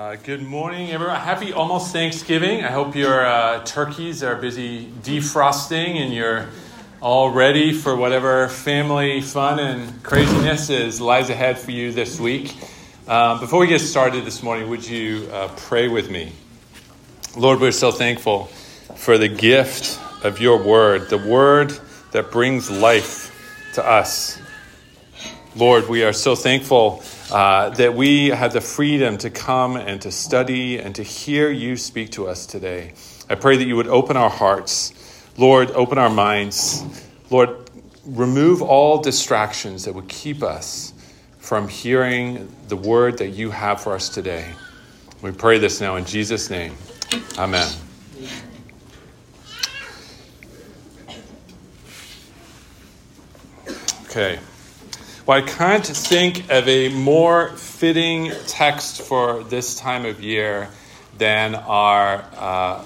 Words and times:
Uh, 0.00 0.16
good 0.16 0.42
morning, 0.42 0.90
everyone. 0.92 1.14
Happy 1.14 1.52
almost 1.52 1.92
Thanksgiving. 1.92 2.64
I 2.64 2.68
hope 2.68 2.96
your 2.96 3.26
uh, 3.26 3.62
turkeys 3.64 4.22
are 4.22 4.34
busy 4.34 4.86
defrosting 4.86 5.96
and 5.96 6.14
you're 6.14 6.48
all 7.02 7.30
ready 7.30 7.74
for 7.74 7.94
whatever 7.94 8.48
family 8.48 9.20
fun 9.20 9.58
and 9.58 10.02
craziness 10.02 10.70
is 10.70 11.02
lies 11.02 11.28
ahead 11.28 11.58
for 11.58 11.72
you 11.72 11.92
this 11.92 12.18
week. 12.18 12.56
Um, 13.08 13.40
before 13.40 13.60
we 13.60 13.66
get 13.66 13.82
started 13.82 14.24
this 14.24 14.42
morning, 14.42 14.70
would 14.70 14.88
you 14.88 15.28
uh, 15.30 15.48
pray 15.54 15.86
with 15.86 16.10
me? 16.10 16.32
Lord, 17.36 17.60
we're 17.60 17.70
so 17.70 17.92
thankful 17.92 18.46
for 18.96 19.18
the 19.18 19.28
gift 19.28 20.00
of 20.24 20.40
your 20.40 20.62
word, 20.62 21.10
the 21.10 21.18
word 21.18 21.78
that 22.12 22.30
brings 22.30 22.70
life 22.70 23.36
to 23.74 23.86
us. 23.86 24.40
Lord, 25.54 25.90
we 25.90 26.04
are 26.04 26.14
so 26.14 26.34
thankful 26.34 27.02
uh, 27.30 27.70
that 27.70 27.94
we 27.94 28.28
have 28.28 28.52
the 28.52 28.60
freedom 28.60 29.16
to 29.18 29.30
come 29.30 29.76
and 29.76 30.02
to 30.02 30.10
study 30.10 30.78
and 30.78 30.94
to 30.96 31.02
hear 31.02 31.50
you 31.50 31.76
speak 31.76 32.10
to 32.12 32.26
us 32.26 32.46
today. 32.46 32.92
I 33.28 33.36
pray 33.36 33.56
that 33.56 33.66
you 33.66 33.76
would 33.76 33.88
open 33.88 34.16
our 34.16 34.30
hearts. 34.30 34.92
Lord, 35.36 35.70
open 35.70 35.98
our 35.98 36.10
minds. 36.10 36.84
Lord, 37.30 37.70
remove 38.04 38.62
all 38.62 39.00
distractions 39.00 39.84
that 39.84 39.94
would 39.94 40.08
keep 40.08 40.42
us 40.42 40.92
from 41.38 41.68
hearing 41.68 42.54
the 42.68 42.76
word 42.76 43.18
that 43.18 43.28
you 43.28 43.50
have 43.50 43.80
for 43.80 43.94
us 43.94 44.08
today. 44.08 44.52
We 45.22 45.30
pray 45.32 45.58
this 45.58 45.80
now 45.80 45.96
in 45.96 46.04
Jesus' 46.04 46.50
name. 46.50 46.74
Amen. 47.38 47.70
Okay. 54.04 54.40
Well, 55.30 55.38
I 55.38 55.46
can't 55.46 55.86
think 55.86 56.50
of 56.50 56.66
a 56.66 56.88
more 56.88 57.50
fitting 57.50 58.32
text 58.48 59.02
for 59.02 59.44
this 59.44 59.76
time 59.76 60.04
of 60.04 60.20
year 60.20 60.68
than 61.18 61.54
our 61.54 62.24
uh, 62.36 62.84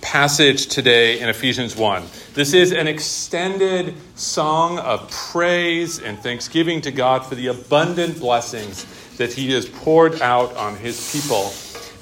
passage 0.00 0.66
today 0.66 1.20
in 1.20 1.28
Ephesians 1.28 1.76
1. 1.76 2.02
This 2.34 2.52
is 2.52 2.72
an 2.72 2.88
extended 2.88 3.94
song 4.16 4.80
of 4.80 5.08
praise 5.08 6.00
and 6.00 6.18
thanksgiving 6.18 6.80
to 6.80 6.90
God 6.90 7.24
for 7.24 7.36
the 7.36 7.46
abundant 7.46 8.18
blessings 8.18 8.84
that 9.18 9.32
He 9.32 9.52
has 9.52 9.68
poured 9.68 10.20
out 10.20 10.56
on 10.56 10.74
His 10.74 11.12
people. 11.12 11.52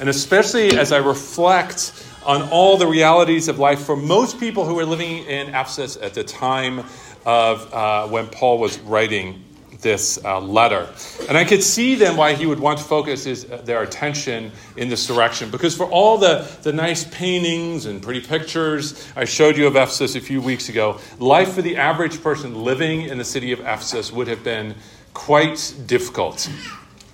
And 0.00 0.08
especially 0.08 0.78
as 0.78 0.90
I 0.90 1.00
reflect 1.06 1.92
on 2.24 2.48
all 2.48 2.78
the 2.78 2.86
realities 2.86 3.46
of 3.48 3.58
life 3.58 3.84
for 3.84 3.94
most 3.94 4.40
people 4.40 4.64
who 4.64 4.76
were 4.76 4.86
living 4.86 5.26
in 5.26 5.48
Ephesus 5.48 5.98
at 5.98 6.14
the 6.14 6.24
time 6.24 6.82
of 7.26 7.74
uh, 7.74 8.08
when 8.08 8.26
Paul 8.28 8.58
was 8.58 8.78
writing 8.78 9.44
this 9.80 10.22
uh, 10.24 10.40
letter. 10.40 10.88
And 11.28 11.36
I 11.36 11.44
could 11.44 11.62
see 11.62 11.94
then 11.94 12.16
why 12.16 12.34
he 12.34 12.46
would 12.46 12.60
want 12.60 12.78
to 12.78 12.84
focus 12.84 13.24
his, 13.24 13.50
uh, 13.50 13.62
their 13.64 13.82
attention 13.82 14.52
in 14.76 14.88
this 14.88 15.06
direction. 15.06 15.50
Because 15.50 15.76
for 15.76 15.86
all 15.86 16.18
the, 16.18 16.48
the 16.62 16.72
nice 16.72 17.04
paintings 17.04 17.86
and 17.86 18.02
pretty 18.02 18.20
pictures 18.20 19.08
I 19.16 19.24
showed 19.24 19.56
you 19.56 19.66
of 19.66 19.76
Ephesus 19.76 20.16
a 20.16 20.20
few 20.20 20.40
weeks 20.40 20.68
ago, 20.68 20.98
life 21.18 21.52
for 21.52 21.62
the 21.62 21.76
average 21.76 22.22
person 22.22 22.64
living 22.64 23.02
in 23.02 23.18
the 23.18 23.24
city 23.24 23.52
of 23.52 23.60
Ephesus 23.60 24.12
would 24.12 24.28
have 24.28 24.44
been 24.44 24.74
quite 25.14 25.74
difficult. 25.86 26.48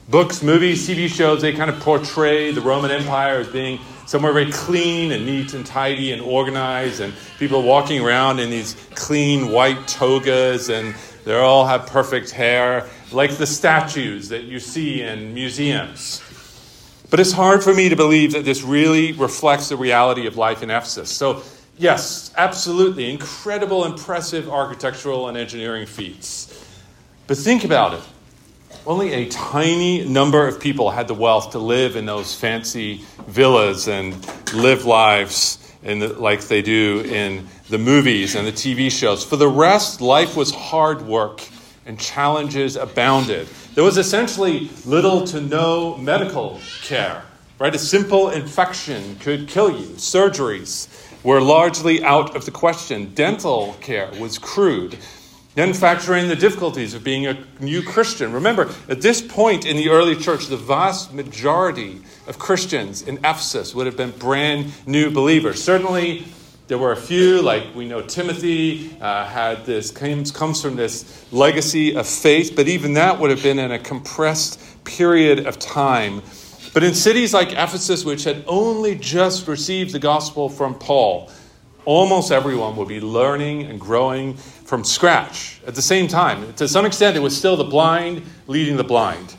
Books, 0.09 0.42
movies, 0.42 0.89
TV 0.89 1.09
shows, 1.09 1.42
they 1.42 1.53
kind 1.53 1.69
of 1.69 1.81
portray 1.81 2.53
the 2.53 2.61
Roman 2.61 2.92
Empire 2.92 3.39
as 3.39 3.48
being 3.48 3.81
somewhere 4.06 4.33
very 4.33 4.53
clean 4.53 5.11
and 5.11 5.27
neat 5.27 5.53
and 5.53 5.67
tidy 5.67 6.12
and 6.12 6.22
organized, 6.22 7.00
and 7.00 7.12
people 7.39 7.62
walking 7.62 8.00
around 8.00 8.39
in 8.39 8.48
these 8.48 8.77
clean 8.94 9.50
white 9.50 9.89
togas 9.89 10.69
and 10.69 10.94
they 11.27 11.35
all 11.35 11.67
have 11.67 11.89
perfect 11.89 12.31
hair, 12.31 12.89
like 13.11 13.37
the 13.37 13.49
statues 13.49 14.29
that 14.29 14.45
you 14.45 14.61
see 14.61 15.03
in 15.03 15.35
museums. 15.35 16.23
But 17.11 17.19
it's 17.19 17.33
hard 17.33 17.65
for 17.65 17.75
me 17.75 17.89
to 17.89 17.97
believe 17.97 18.33
that 18.35 18.45
this 18.45 18.63
really 18.63 19.11
reflects 19.11 19.69
the 19.69 19.77
reality 19.77 20.29
of 20.29 20.37
life 20.37 20.63
in 20.63 20.71
Ephesus. 20.71 21.11
So, 21.11 21.43
yes, 21.77 22.33
absolutely, 22.37 23.11
incredible, 23.11 23.84
impressive 23.84 24.49
architectural 24.49 25.27
and 25.27 25.37
engineering 25.37 25.87
feats. 25.87 26.65
But 27.27 27.39
think 27.39 27.65
about 27.65 27.95
it. 27.95 28.05
Only 28.87 29.12
a 29.12 29.29
tiny 29.29 30.09
number 30.09 30.47
of 30.47 30.61
people 30.61 30.93
had 30.93 31.09
the 31.09 31.15
wealth 31.15 31.50
to 31.50 31.59
live 31.59 31.97
in 31.97 32.06
those 32.06 32.37
fancy 32.37 33.05
villas 33.27 33.89
and 33.89 34.15
live 34.55 34.84
lives 34.84 35.66
in 35.87 36.01
the, 36.01 36.09
like 36.09 36.43
they 36.43 36.61
do 36.61 37.01
in 37.07 37.47
the 37.71 37.79
movies 37.79 38.35
and 38.35 38.47
the 38.47 38.53
TV 38.53 38.91
shows. 38.91 39.25
For 39.25 39.37
the 39.37 39.49
rest, 39.49 40.01
life 40.01 40.37
was 40.37 40.53
hard 40.53 41.03
work 41.03 41.41
and 41.87 41.99
challenges 41.99 42.75
abounded. 42.75 43.47
There 43.75 43.85
was 43.85 43.97
essentially 43.97 44.69
little 44.85 45.25
to 45.29 45.41
no 45.41 45.97
medical 45.97 46.61
care, 46.83 47.23
right? 47.61 47.73
A 47.73 47.79
simple 47.79 48.31
infection 48.31 49.17
could 49.21 49.47
kill 49.47 49.71
you. 49.71 49.87
Surgeries 49.95 50.89
were 51.23 51.41
largely 51.41 52.03
out 52.03 52.35
of 52.35 52.45
the 52.45 52.51
question. 52.51 53.15
Dental 53.15 53.77
care 53.81 54.11
was 54.19 54.39
crude. 54.39 54.99
Then 55.56 55.72
factor 55.72 56.15
in 56.15 56.28
the 56.28 56.37
difficulties 56.37 56.93
of 56.93 57.03
being 57.03 57.27
a 57.27 57.43
new 57.61 57.83
Christian. 57.83 58.31
Remember, 58.31 58.71
at 58.91 59.00
this 59.00 59.22
point 59.22 59.65
in 59.65 59.78
the 59.78 59.89
early 59.89 60.15
church, 60.15 60.49
the 60.49 60.56
vast 60.59 61.15
majority 61.15 62.03
of 62.27 62.39
Christians 62.39 63.00
in 63.00 63.17
Ephesus 63.19 63.75
would 63.75 63.87
have 63.87 63.97
been 63.97 64.11
brand 64.11 64.71
new 64.87 65.11
believers. 65.11 65.65
Certainly, 65.65 66.27
there 66.67 66.77
were 66.77 66.93
a 66.93 66.97
few, 66.97 67.41
like 67.41 67.75
we 67.75 67.89
know 67.89 68.03
Timothy 68.03 68.99
uh, 69.00 69.25
had 69.25 69.65
this, 69.65 69.91
comes, 69.91 70.31
comes 70.31 70.61
from 70.61 70.77
this 70.77 71.25
legacy 71.33 71.97
of 71.97 72.06
faith, 72.06 72.53
but 72.55 72.69
even 72.69 72.93
that 72.93 73.19
would 73.19 73.31
have 73.31 73.43
been 73.43 73.59
in 73.59 73.73
a 73.73 73.78
compressed 73.78 74.61
period 74.84 75.47
of 75.47 75.59
time. 75.59 76.21
But 76.75 76.84
in 76.84 76.93
cities 76.93 77.33
like 77.33 77.53
Ephesus, 77.53 78.05
which 78.05 78.25
had 78.25 78.44
only 78.47 78.94
just 78.94 79.49
received 79.49 79.94
the 79.94 80.00
gospel 80.00 80.50
from 80.50 80.75
Paul, 80.75 81.31
almost 81.87 82.31
everyone 82.31 82.77
would 82.77 82.88
be 82.88 83.00
learning 83.00 83.62
and 83.62 83.81
growing 83.81 84.37
from 84.66 84.82
scratch 84.82 85.60
at 85.66 85.75
the 85.75 85.82
same 85.82 86.09
time. 86.09 86.53
To 86.54 86.66
some 86.66 86.84
extent, 86.84 87.16
it 87.16 87.21
was 87.21 87.37
still 87.37 87.56
the 87.56 87.65
blind 87.65 88.22
leading 88.49 88.77
the 88.77 88.84
blind. 88.84 89.37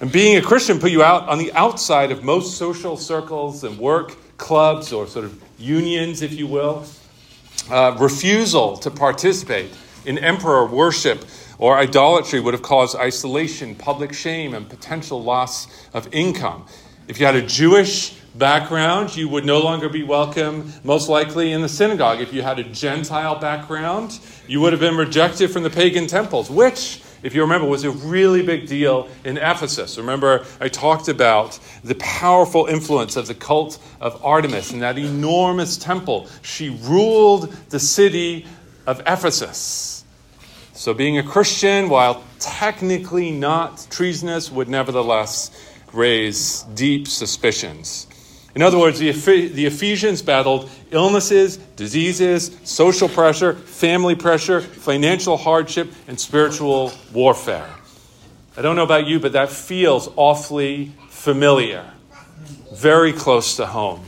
And 0.00 0.10
being 0.10 0.36
a 0.36 0.42
Christian 0.42 0.78
put 0.78 0.92
you 0.92 1.02
out 1.02 1.28
on 1.28 1.38
the 1.38 1.52
outside 1.52 2.10
of 2.12 2.24
most 2.24 2.56
social 2.56 2.96
circles 2.96 3.64
and 3.64 3.76
work 3.78 4.16
clubs 4.38 4.92
or 4.92 5.06
sort 5.06 5.24
of 5.24 5.42
unions, 5.58 6.22
if 6.22 6.32
you 6.32 6.46
will. 6.46 6.86
Uh, 7.68 7.96
refusal 7.98 8.76
to 8.78 8.90
participate 8.90 9.70
in 10.06 10.16
emperor 10.18 10.64
worship 10.64 11.24
or 11.58 11.76
idolatry 11.76 12.40
would 12.40 12.54
have 12.54 12.62
caused 12.62 12.96
isolation, 12.96 13.74
public 13.74 14.14
shame, 14.14 14.54
and 14.54 14.68
potential 14.68 15.22
loss 15.22 15.66
of 15.92 16.08
income. 16.12 16.64
If 17.06 17.20
you 17.20 17.26
had 17.26 17.34
a 17.34 17.46
Jewish 17.46 18.18
background, 18.40 19.14
you 19.14 19.28
would 19.28 19.44
no 19.44 19.60
longer 19.60 19.88
be 19.88 20.02
welcome, 20.02 20.72
most 20.82 21.08
likely, 21.08 21.52
in 21.52 21.62
the 21.62 21.68
synagogue. 21.68 22.20
If 22.20 22.32
you 22.32 22.42
had 22.42 22.58
a 22.58 22.64
Gentile 22.64 23.38
background, 23.38 24.18
you 24.48 24.60
would 24.60 24.72
have 24.72 24.80
been 24.80 24.96
rejected 24.96 25.52
from 25.52 25.62
the 25.62 25.70
pagan 25.70 26.08
temples, 26.08 26.50
which 26.50 27.00
if 27.22 27.34
you 27.34 27.42
remember, 27.42 27.66
was 27.66 27.84
a 27.84 27.90
really 27.90 28.42
big 28.42 28.66
deal 28.66 29.06
in 29.24 29.36
Ephesus. 29.36 29.98
Remember, 29.98 30.46
I 30.58 30.68
talked 30.68 31.08
about 31.08 31.58
the 31.84 31.94
powerful 31.96 32.64
influence 32.64 33.14
of 33.14 33.26
the 33.26 33.34
cult 33.34 33.78
of 34.00 34.24
Artemis 34.24 34.72
and 34.72 34.80
that 34.80 34.96
enormous 34.96 35.76
temple. 35.76 36.28
She 36.40 36.70
ruled 36.70 37.52
the 37.68 37.78
city 37.78 38.46
of 38.86 39.00
Ephesus. 39.00 40.02
So, 40.72 40.94
being 40.94 41.18
a 41.18 41.22
Christian, 41.22 41.90
while 41.90 42.24
technically 42.38 43.30
not 43.30 43.86
treasonous, 43.90 44.50
would 44.50 44.70
nevertheless 44.70 45.50
raise 45.92 46.62
deep 46.74 47.06
suspicions. 47.06 48.06
In 48.54 48.62
other 48.62 48.78
words, 48.78 48.98
the, 48.98 49.12
the 49.12 49.66
Ephesians 49.66 50.22
battled 50.22 50.68
illnesses, 50.90 51.56
diseases, 51.76 52.56
social 52.64 53.08
pressure, 53.08 53.54
family 53.54 54.16
pressure, 54.16 54.60
financial 54.60 55.36
hardship, 55.36 55.92
and 56.08 56.18
spiritual 56.18 56.92
warfare. 57.12 57.70
I 58.56 58.62
don't 58.62 58.74
know 58.74 58.82
about 58.82 59.06
you, 59.06 59.20
but 59.20 59.32
that 59.32 59.50
feels 59.50 60.08
awfully 60.16 60.92
familiar, 61.08 61.88
very 62.72 63.12
close 63.12 63.56
to 63.56 63.66
home. 63.66 64.04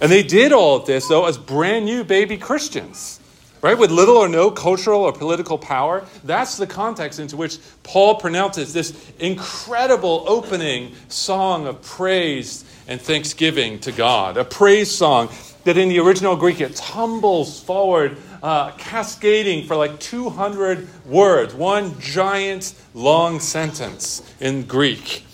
And 0.00 0.12
they 0.12 0.22
did 0.22 0.52
all 0.52 0.76
of 0.76 0.86
this, 0.86 1.08
though, 1.08 1.24
as 1.24 1.38
brand 1.38 1.86
new 1.86 2.04
baby 2.04 2.36
Christians, 2.36 3.20
right? 3.62 3.78
With 3.78 3.90
little 3.90 4.18
or 4.18 4.28
no 4.28 4.50
cultural 4.50 5.00
or 5.00 5.12
political 5.12 5.56
power. 5.56 6.04
That's 6.24 6.58
the 6.58 6.66
context 6.66 7.18
into 7.18 7.38
which 7.38 7.58
Paul 7.82 8.16
pronounces 8.16 8.74
this 8.74 8.92
incredible 9.18 10.24
opening 10.28 10.94
song 11.08 11.66
of 11.66 11.80
praise 11.80 12.63
and 12.88 13.00
thanksgiving 13.00 13.78
to 13.80 13.92
God. 13.92 14.36
A 14.36 14.44
praise 14.44 14.90
song 14.90 15.30
that 15.64 15.76
in 15.76 15.88
the 15.88 15.98
original 15.98 16.36
Greek 16.36 16.60
it 16.60 16.76
tumbles 16.76 17.60
forward, 17.60 18.16
uh, 18.42 18.72
cascading 18.72 19.66
for 19.66 19.76
like 19.76 19.98
200 20.00 20.86
words, 21.06 21.54
one 21.54 21.98
giant 22.00 22.74
long 22.92 23.40
sentence 23.40 24.22
in 24.40 24.64
Greek. 24.64 25.24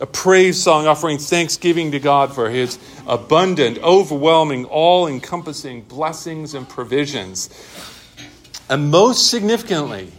A 0.00 0.06
praise 0.06 0.62
song 0.62 0.86
offering 0.86 1.18
thanksgiving 1.18 1.90
to 1.90 1.98
God 1.98 2.32
for 2.32 2.50
his 2.50 2.78
abundant, 3.06 3.78
overwhelming, 3.78 4.64
all 4.66 5.08
encompassing 5.08 5.82
blessings 5.82 6.54
and 6.54 6.68
provisions. 6.68 7.50
And 8.68 8.90
most 8.90 9.30
significantly, 9.30 10.12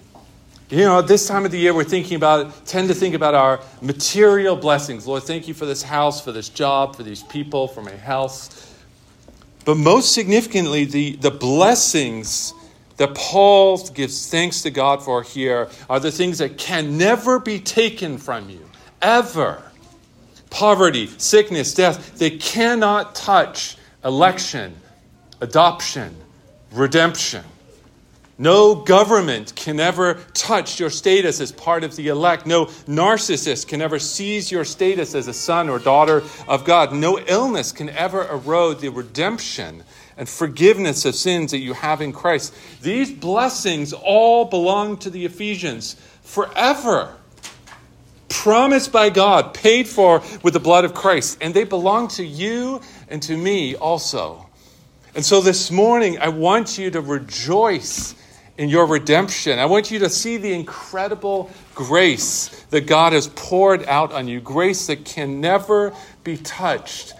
You 0.69 0.85
know, 0.85 0.99
at 0.99 1.07
this 1.07 1.27
time 1.27 1.45
of 1.45 1.51
the 1.51 1.57
year, 1.57 1.73
we're 1.73 1.83
thinking 1.83 2.15
about, 2.15 2.63
tend 2.67 2.89
to 2.89 2.93
think 2.93 3.15
about 3.15 3.33
our 3.33 3.59
material 3.81 4.55
blessings. 4.55 5.07
Lord, 5.07 5.23
thank 5.23 5.47
you 5.47 5.55
for 5.55 5.65
this 5.65 5.81
house, 5.81 6.23
for 6.23 6.31
this 6.31 6.47
job, 6.47 6.95
for 6.95 7.01
these 7.01 7.23
people, 7.23 7.67
for 7.67 7.81
my 7.81 7.95
health. 7.95 8.67
But 9.65 9.77
most 9.77 10.13
significantly, 10.13 10.85
the, 10.85 11.15
the 11.15 11.31
blessings 11.31 12.53
that 12.97 13.15
Paul 13.15 13.79
gives 13.87 14.29
thanks 14.29 14.61
to 14.61 14.69
God 14.69 15.01
for 15.01 15.23
here 15.23 15.69
are 15.89 15.99
the 15.99 16.11
things 16.11 16.37
that 16.37 16.59
can 16.59 16.99
never 16.99 17.39
be 17.39 17.59
taken 17.59 18.19
from 18.19 18.47
you, 18.47 18.69
ever. 19.01 19.63
Poverty, 20.51 21.07
sickness, 21.17 21.73
death, 21.73 22.19
they 22.19 22.31
cannot 22.31 23.15
touch 23.15 23.75
election, 24.05 24.75
adoption, 25.41 26.15
redemption. 26.71 27.43
No 28.41 28.73
government 28.73 29.53
can 29.53 29.81
ever 29.81 30.13
touch 30.33 30.79
your 30.79 30.89
status 30.89 31.41
as 31.41 31.51
part 31.51 31.83
of 31.83 31.97
the 31.97 32.07
elect. 32.07 32.45
No 32.45 32.67
narcissist 32.87 33.67
can 33.67 33.81
ever 33.81 33.99
seize 33.99 34.49
your 34.49 34.63
status 34.63 35.13
as 35.13 35.27
a 35.27 35.33
son 35.33 35.67
or 35.67 35.77
daughter 35.77 36.23
of 36.47 36.63
God. 36.63 36.93
No 36.93 37.19
illness 37.19 37.73
can 37.73 37.89
ever 37.89 38.25
erode 38.29 38.79
the 38.79 38.87
redemption 38.89 39.83
and 40.15 40.29
forgiveness 40.29 41.03
of 41.03 41.15
sins 41.15 41.51
that 41.51 41.57
you 41.57 41.73
have 41.73 41.99
in 41.99 42.13
Christ. 42.13 42.55
These 42.81 43.11
blessings 43.11 43.91
all 43.91 44.45
belong 44.45 44.95
to 44.99 45.09
the 45.09 45.25
Ephesians 45.25 45.97
forever. 46.23 47.13
Promised 48.29 48.93
by 48.93 49.09
God, 49.09 49.53
paid 49.53 49.85
for 49.85 50.23
with 50.43 50.53
the 50.53 50.61
blood 50.61 50.85
of 50.85 50.93
Christ, 50.93 51.39
and 51.41 51.53
they 51.53 51.65
belong 51.65 52.07
to 52.09 52.23
you 52.23 52.79
and 53.09 53.21
to 53.23 53.35
me 53.35 53.75
also. 53.75 54.45
And 55.13 55.25
so 55.25 55.41
this 55.41 55.71
morning, 55.71 56.19
I 56.19 56.29
want 56.29 56.77
you 56.77 56.89
to 56.91 57.01
rejoice 57.01 58.15
in 58.59 58.67
your 58.67 58.85
redemption. 58.85 59.57
I 59.57 59.67
want 59.67 59.89
you 59.89 59.99
to 59.99 60.09
see 60.09 60.35
the 60.35 60.51
incredible 60.51 61.49
grace 61.73 62.49
that 62.71 62.87
God 62.87 63.13
has 63.13 63.27
poured 63.27 63.85
out 63.85 64.11
on 64.11 64.27
you, 64.27 64.41
grace 64.41 64.87
that 64.87 65.05
can 65.05 65.39
never 65.39 65.95
be 66.25 66.35
touched 66.35 67.13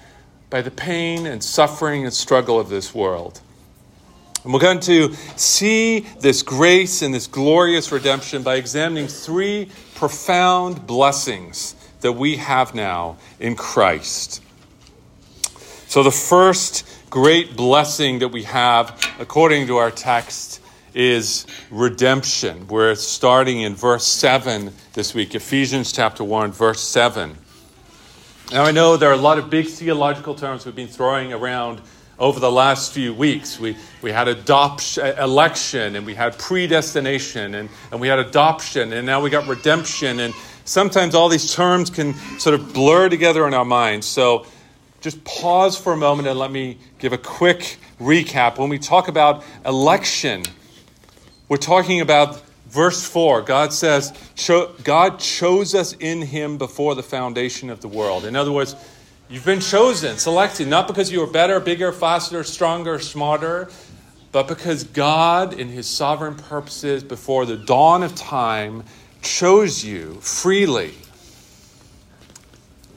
by 0.50 0.62
the 0.62 0.70
pain 0.70 1.26
and 1.26 1.42
suffering 1.42 2.04
and 2.04 2.14
struggle 2.14 2.60
of 2.60 2.68
this 2.68 2.94
world. 2.94 3.40
And 4.44 4.54
we're 4.54 4.60
going 4.60 4.82
to 4.82 5.14
see 5.38 6.02
this 6.20 6.44
grace 6.44 7.02
and 7.02 7.14
this 7.14 7.28
glorious 7.28 7.90
redemption 7.90 8.44
by 8.44 8.56
examining 8.56 9.08
three 9.08 9.70
profound 9.96 10.86
blessings 10.86 11.74
that 12.02 12.12
we 12.12 12.36
have 12.36 12.76
now 12.76 13.16
in 13.40 13.56
Christ. 13.56 14.44
So, 15.88 16.04
the 16.04 16.12
first 16.12 16.86
great 17.10 17.56
blessing 17.56 18.20
that 18.20 18.28
we 18.28 18.44
have, 18.44 19.00
according 19.20 19.68
to 19.68 19.78
our 19.78 19.90
text, 19.90 20.59
is 20.94 21.46
redemption. 21.70 22.68
We're 22.68 22.96
starting 22.96 23.62
in 23.62 23.76
verse 23.76 24.06
7 24.06 24.72
this 24.94 25.14
week, 25.14 25.36
Ephesians 25.36 25.92
chapter 25.92 26.24
1, 26.24 26.52
verse 26.52 26.82
7. 26.82 27.36
Now, 28.52 28.64
I 28.64 28.72
know 28.72 28.98
there 28.98 29.10
are 29.10 29.14
a 29.14 29.18
lot 29.18 29.38
of 29.38 29.50
big 29.50 29.68
theological 29.68 30.34
terms 30.34 30.66
we've 30.66 30.76
been 30.76 30.88
throwing 30.88 31.32
around 31.34 31.82
over 32.18 32.40
the 32.40 32.52
last 32.52 32.92
few 32.92 33.14
weeks. 33.14 33.60
We, 33.60 33.78
we 34.02 34.12
had 34.12 34.28
adoption, 34.28 35.06
election, 35.18 35.96
and 35.96 36.06
we 36.06 36.16
had 36.16 36.38
predestination, 36.38 37.56
and, 37.56 37.70
and 37.92 38.02
we 38.02 38.08
had 38.08 38.20
adoption, 38.20 38.92
and 38.92 39.06
now 39.06 39.22
we 39.22 39.30
got 39.30 39.48
redemption. 39.48 40.20
And 40.20 40.34
sometimes 40.66 41.16
all 41.16 41.30
these 41.30 41.54
terms 41.54 41.90
can 41.90 42.14
sort 42.40 42.56
of 42.56 42.74
blur 42.74 43.08
together 43.08 43.48
in 43.48 43.54
our 43.54 43.66
minds. 43.66 44.06
So 44.08 44.46
just 45.02 45.24
pause 45.24 45.78
for 45.78 45.94
a 45.94 45.98
moment 45.98 46.28
and 46.28 46.38
let 46.38 46.52
me 46.52 46.78
give 46.98 47.14
a 47.14 47.18
quick 47.18 47.78
recap. 48.02 48.58
When 48.58 48.70
we 48.70 48.80
talk 48.80 49.08
about 49.08 49.44
election, 49.66 50.44
we're 51.50 51.58
talking 51.58 52.00
about 52.00 52.42
verse 52.68 53.04
4. 53.04 53.42
God 53.42 53.74
says, 53.74 54.14
God 54.84 55.20
chose 55.20 55.76
us 55.76 55.94
in 55.94 56.22
him 56.22 56.58
before 56.58 56.96
the 56.96 57.04
foundation 57.04 57.70
of 57.70 57.82
the 57.82 57.88
world. 57.88 58.24
In 58.24 58.36
other 58.36 58.52
words, 58.52 58.76
you've 59.28 59.46
been 59.46 59.60
chosen, 59.60 60.18
selected, 60.18 60.68
not 60.68 60.88
because 60.88 61.12
you 61.12 61.20
were 61.20 61.28
better, 61.28 61.60
bigger, 61.60 61.92
faster, 61.92 62.44
stronger, 62.44 63.00
smarter, 63.00 63.70
but 64.32 64.48
because 64.48 64.84
God, 64.84 65.60
in 65.60 65.70
his 65.70 65.88
sovereign 65.88 66.36
purposes 66.36 67.04
before 67.04 67.48
the 67.48 67.58
dawn 67.58 68.04
of 68.04 68.14
time, 68.14 68.84
chose 69.24 69.84
you 69.84 70.14
freely 70.22 70.94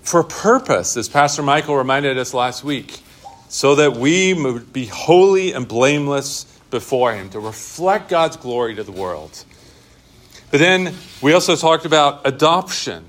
for 0.02 0.22
purpose, 0.22 0.96
as 0.98 1.08
Pastor 1.08 1.42
Michael 1.42 1.76
reminded 1.76 2.18
us 2.18 2.34
last 2.34 2.62
week, 2.62 3.00
so 3.48 3.76
that 3.76 3.96
we 3.96 4.34
would 4.34 4.70
be 4.72 4.84
holy 4.84 5.52
and 5.52 5.66
blameless 5.66 6.51
before 6.72 7.14
Him, 7.14 7.30
to 7.30 7.38
reflect 7.38 8.08
God's 8.08 8.36
glory 8.36 8.74
to 8.74 8.82
the 8.82 8.90
world. 8.90 9.44
But 10.50 10.58
then 10.58 10.94
we 11.22 11.32
also 11.32 11.54
talked 11.54 11.84
about 11.84 12.26
adoption, 12.26 13.04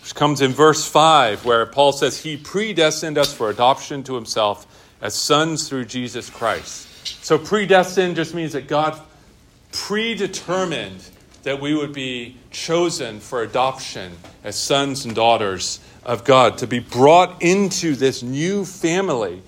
which 0.00 0.14
comes 0.14 0.40
in 0.40 0.52
verse 0.52 0.86
5, 0.86 1.44
where 1.44 1.66
Paul 1.66 1.90
says, 1.90 2.22
He 2.22 2.36
predestined 2.36 3.18
us 3.18 3.34
for 3.34 3.50
adoption 3.50 4.04
to 4.04 4.14
Himself 4.14 4.66
as 5.00 5.14
sons 5.14 5.68
through 5.68 5.86
Jesus 5.86 6.30
Christ. 6.30 6.86
So, 7.24 7.38
predestined 7.38 8.14
just 8.14 8.34
means 8.34 8.52
that 8.52 8.68
God 8.68 9.00
predetermined 9.72 11.02
that 11.42 11.60
we 11.60 11.74
would 11.74 11.92
be 11.92 12.36
chosen 12.50 13.20
for 13.20 13.42
adoption 13.42 14.12
as 14.42 14.56
sons 14.56 15.04
and 15.04 15.14
daughters 15.14 15.80
of 16.04 16.24
God, 16.24 16.58
to 16.58 16.66
be 16.66 16.78
brought 16.78 17.42
into 17.42 17.94
this 17.94 18.22
new 18.22 18.64
family. 18.64 19.42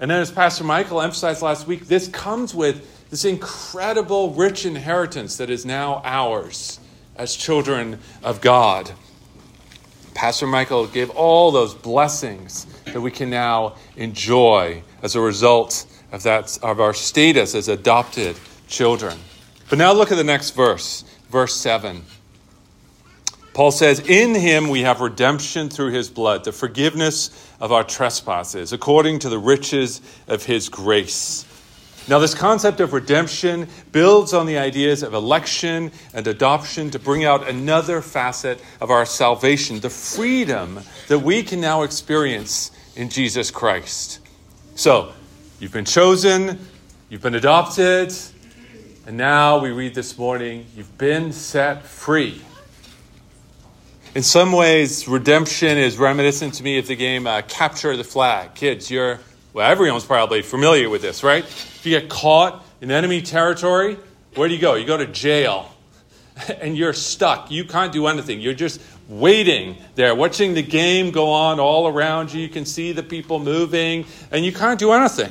And 0.00 0.10
then, 0.10 0.20
as 0.20 0.30
Pastor 0.30 0.64
Michael 0.64 1.00
emphasized 1.00 1.40
last 1.40 1.66
week, 1.66 1.86
this 1.86 2.08
comes 2.08 2.54
with 2.54 2.93
this 3.14 3.24
incredible, 3.24 4.32
rich 4.32 4.66
inheritance 4.66 5.36
that 5.36 5.48
is 5.48 5.64
now 5.64 6.02
ours 6.04 6.80
as 7.14 7.36
children 7.36 7.96
of 8.24 8.40
God. 8.40 8.90
Pastor 10.14 10.48
Michael 10.48 10.88
gave 10.88 11.10
all 11.10 11.52
those 11.52 11.74
blessings 11.74 12.66
that 12.86 13.00
we 13.00 13.12
can 13.12 13.30
now 13.30 13.76
enjoy 13.96 14.82
as 15.00 15.14
a 15.14 15.20
result 15.20 15.86
of 16.10 16.24
that 16.24 16.58
of 16.60 16.80
our 16.80 16.92
status 16.92 17.54
as 17.54 17.68
adopted 17.68 18.36
children. 18.66 19.16
But 19.70 19.78
now 19.78 19.92
look 19.92 20.10
at 20.10 20.16
the 20.16 20.24
next 20.24 20.50
verse, 20.50 21.04
verse 21.30 21.54
7. 21.54 22.02
Paul 23.52 23.70
says, 23.70 24.00
In 24.08 24.34
him 24.34 24.68
we 24.68 24.80
have 24.80 25.00
redemption 25.00 25.70
through 25.70 25.92
his 25.92 26.10
blood, 26.10 26.42
the 26.42 26.50
forgiveness 26.50 27.30
of 27.60 27.70
our 27.70 27.84
trespasses, 27.84 28.72
according 28.72 29.20
to 29.20 29.28
the 29.28 29.38
riches 29.38 30.00
of 30.26 30.44
his 30.44 30.68
grace. 30.68 31.46
Now, 32.06 32.18
this 32.18 32.34
concept 32.34 32.80
of 32.80 32.92
redemption 32.92 33.66
builds 33.90 34.34
on 34.34 34.44
the 34.44 34.58
ideas 34.58 35.02
of 35.02 35.14
election 35.14 35.90
and 36.12 36.26
adoption 36.26 36.90
to 36.90 36.98
bring 36.98 37.24
out 37.24 37.48
another 37.48 38.02
facet 38.02 38.60
of 38.82 38.90
our 38.90 39.06
salvation, 39.06 39.80
the 39.80 39.88
freedom 39.88 40.80
that 41.08 41.20
we 41.20 41.42
can 41.42 41.62
now 41.62 41.82
experience 41.82 42.72
in 42.94 43.08
Jesus 43.08 43.50
Christ. 43.50 44.20
So, 44.74 45.14
you've 45.60 45.72
been 45.72 45.86
chosen, 45.86 46.58
you've 47.08 47.22
been 47.22 47.36
adopted, 47.36 48.12
and 49.06 49.16
now 49.16 49.58
we 49.58 49.70
read 49.70 49.94
this 49.94 50.18
morning, 50.18 50.66
you've 50.76 50.98
been 50.98 51.32
set 51.32 51.84
free. 51.84 52.42
In 54.14 54.22
some 54.22 54.52
ways, 54.52 55.08
redemption 55.08 55.78
is 55.78 55.96
reminiscent 55.96 56.54
to 56.54 56.62
me 56.62 56.78
of 56.78 56.86
the 56.86 56.96
game 56.96 57.26
uh, 57.26 57.40
Capture 57.48 57.96
the 57.96 58.04
Flag. 58.04 58.54
Kids, 58.54 58.90
you're, 58.90 59.20
well, 59.54 59.70
everyone's 59.70 60.04
probably 60.04 60.42
familiar 60.42 60.90
with 60.90 61.00
this, 61.00 61.22
right? 61.24 61.46
If 61.84 61.88
you 61.88 62.00
get 62.00 62.08
caught 62.08 62.64
in 62.80 62.90
enemy 62.90 63.20
territory, 63.20 63.98
where 64.36 64.48
do 64.48 64.54
you 64.54 64.60
go? 64.60 64.72
You 64.72 64.86
go 64.86 64.96
to 64.96 65.06
jail. 65.06 65.70
And 66.60 66.76
you're 66.78 66.94
stuck. 66.94 67.50
You 67.50 67.66
can't 67.66 67.92
do 67.92 68.06
anything. 68.06 68.40
You're 68.40 68.54
just 68.54 68.80
waiting 69.06 69.76
there, 69.94 70.14
watching 70.14 70.54
the 70.54 70.62
game 70.62 71.10
go 71.10 71.30
on 71.30 71.60
all 71.60 71.86
around 71.86 72.32
you. 72.32 72.40
You 72.40 72.48
can 72.48 72.64
see 72.64 72.92
the 72.92 73.02
people 73.02 73.38
moving, 73.38 74.06
and 74.32 74.46
you 74.46 74.50
can't 74.50 74.80
do 74.80 74.92
anything 74.92 75.30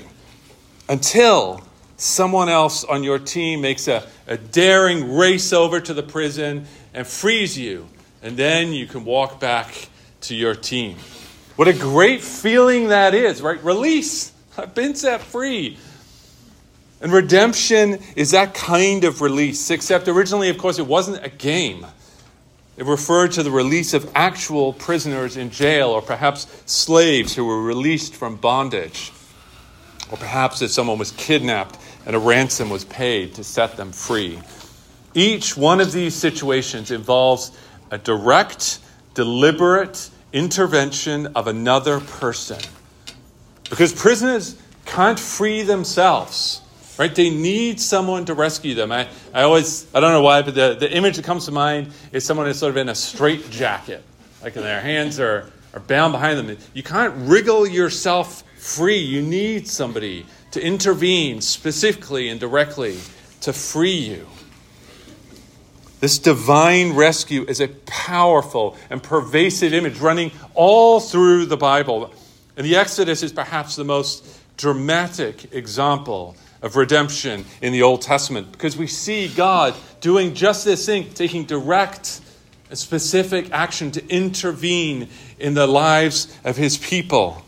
until 0.87 1.61
someone 1.97 2.49
else 2.49 2.83
on 2.83 3.03
your 3.03 3.17
team 3.17 3.61
makes 3.61 3.87
a, 3.87 4.07
a 4.27 4.37
daring 4.37 5.15
race 5.15 5.51
over 5.51 5.81
to 5.81 5.93
the 5.93 6.03
prison 6.03 6.67
and 6.93 7.07
frees 7.07 7.57
you. 7.57 7.87
And 8.21 8.37
then 8.37 8.71
you 8.71 8.85
can 8.85 9.05
walk 9.05 9.39
back 9.39 9.89
to 10.21 10.35
your 10.35 10.53
team. 10.53 10.97
What 11.55 11.67
a 11.67 11.73
great 11.73 12.21
feeling 12.21 12.89
that 12.89 13.15
is, 13.15 13.41
right? 13.41 13.61
Release. 13.63 14.31
I've 14.55 14.75
been 14.75 14.93
set 14.93 15.21
free. 15.21 15.79
And 17.03 17.11
redemption 17.11 17.99
is 18.15 18.31
that 18.31 18.53
kind 18.53 19.03
of 19.03 19.19
release, 19.19 19.69
except 19.69 20.07
originally, 20.07 20.47
of 20.47 20.57
course, 20.57 20.79
it 20.79 20.87
wasn't 20.87 21.23
a 21.23 21.29
game. 21.29 21.85
It 22.77 22.85
referred 22.85 23.33
to 23.33 23.43
the 23.43 23.51
release 23.51 23.93
of 23.93 24.09
actual 24.15 24.71
prisoners 24.71 25.35
in 25.35 25.51
jail, 25.51 25.89
or 25.89 26.01
perhaps 26.01 26.47
slaves 26.65 27.35
who 27.35 27.43
were 27.43 27.61
released 27.61 28.15
from 28.15 28.37
bondage. 28.37 29.11
Or 30.11 30.17
perhaps 30.17 30.61
if 30.61 30.71
someone 30.71 30.97
was 30.97 31.11
kidnapped 31.11 31.77
and 32.05 32.15
a 32.15 32.19
ransom 32.19 32.69
was 32.69 32.85
paid 32.85 33.35
to 33.35 33.43
set 33.43 33.75
them 33.75 33.91
free. 33.91 34.39
Each 35.13 35.57
one 35.57 35.81
of 35.81 35.91
these 35.91 36.15
situations 36.15 36.89
involves 36.89 37.51
a 37.91 37.97
direct, 37.97 38.79
deliberate 39.13 40.09
intervention 40.31 41.27
of 41.35 41.47
another 41.47 41.99
person. 41.99 42.61
Because 43.69 43.91
prisoners 43.91 44.57
can't 44.85 45.19
free 45.19 45.63
themselves. 45.63 46.61
Right? 46.97 47.13
They 47.13 47.29
need 47.29 47.79
someone 47.79 48.25
to 48.25 48.33
rescue 48.33 48.75
them. 48.75 48.91
I, 48.91 49.07
I 49.33 49.43
always, 49.43 49.87
I 49.93 49.99
don't 49.99 50.11
know 50.11 50.21
why, 50.21 50.41
but 50.41 50.55
the, 50.55 50.75
the 50.79 50.91
image 50.91 51.15
that 51.17 51.25
comes 51.25 51.45
to 51.45 51.51
mind 51.51 51.91
is 52.11 52.25
someone 52.25 52.47
is 52.47 52.59
sort 52.59 52.71
of 52.71 52.77
in 52.77 52.89
a 52.89 52.95
straight 52.95 53.49
jacket, 53.49 54.03
like 54.41 54.53
their 54.53 54.81
hands 54.81 55.19
are, 55.19 55.51
are 55.73 55.79
bound 55.79 56.13
behind 56.13 56.37
them. 56.37 56.57
You 56.73 56.83
can't 56.83 57.13
wriggle 57.17 57.67
yourself 57.67 58.43
free. 58.57 58.97
You 58.97 59.21
need 59.21 59.67
somebody 59.67 60.25
to 60.51 60.63
intervene 60.63 61.41
specifically 61.41 62.29
and 62.29 62.39
directly 62.39 62.97
to 63.41 63.53
free 63.53 63.91
you. 63.91 64.27
This 65.99 66.19
divine 66.19 66.93
rescue 66.93 67.45
is 67.47 67.61
a 67.61 67.69
powerful 67.69 68.75
and 68.89 69.01
pervasive 69.01 69.73
image 69.73 69.99
running 69.99 70.31
all 70.53 70.99
through 70.99 71.45
the 71.45 71.57
Bible. 71.57 72.13
And 72.57 72.65
the 72.65 72.75
Exodus 72.75 73.23
is 73.23 73.31
perhaps 73.31 73.77
the 73.77 73.85
most 73.85 74.25
dramatic 74.57 75.53
example 75.53 76.35
of 76.63 76.77
redemption 76.77 77.45
in 77.61 77.73
the 77.73 77.83
Old 77.83 78.01
Testament 78.01 78.51
because 78.51 78.75
we 78.75 78.87
see 78.87 79.27
God 79.27 79.75
doing 79.99 80.33
just 80.33 80.65
this 80.65 80.85
thing, 80.85 81.09
taking 81.13 81.43
direct 81.43 82.21
and 82.69 82.77
specific 82.79 83.51
action 83.51 83.91
to 83.91 84.07
intervene 84.07 85.09
in 85.37 85.53
the 85.53 85.67
lives 85.67 86.35
of 86.43 86.57
his 86.57 86.77
people. 86.77 87.43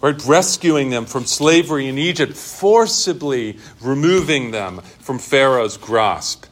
Right, 0.00 0.20
rescuing 0.26 0.90
them 0.90 1.06
from 1.06 1.24
slavery 1.24 1.88
in 1.88 1.96
Egypt, 1.96 2.34
forcibly 2.34 3.58
removing 3.80 4.50
them 4.50 4.80
from 4.98 5.18
Pharaoh's 5.18 5.78
grasp, 5.78 6.44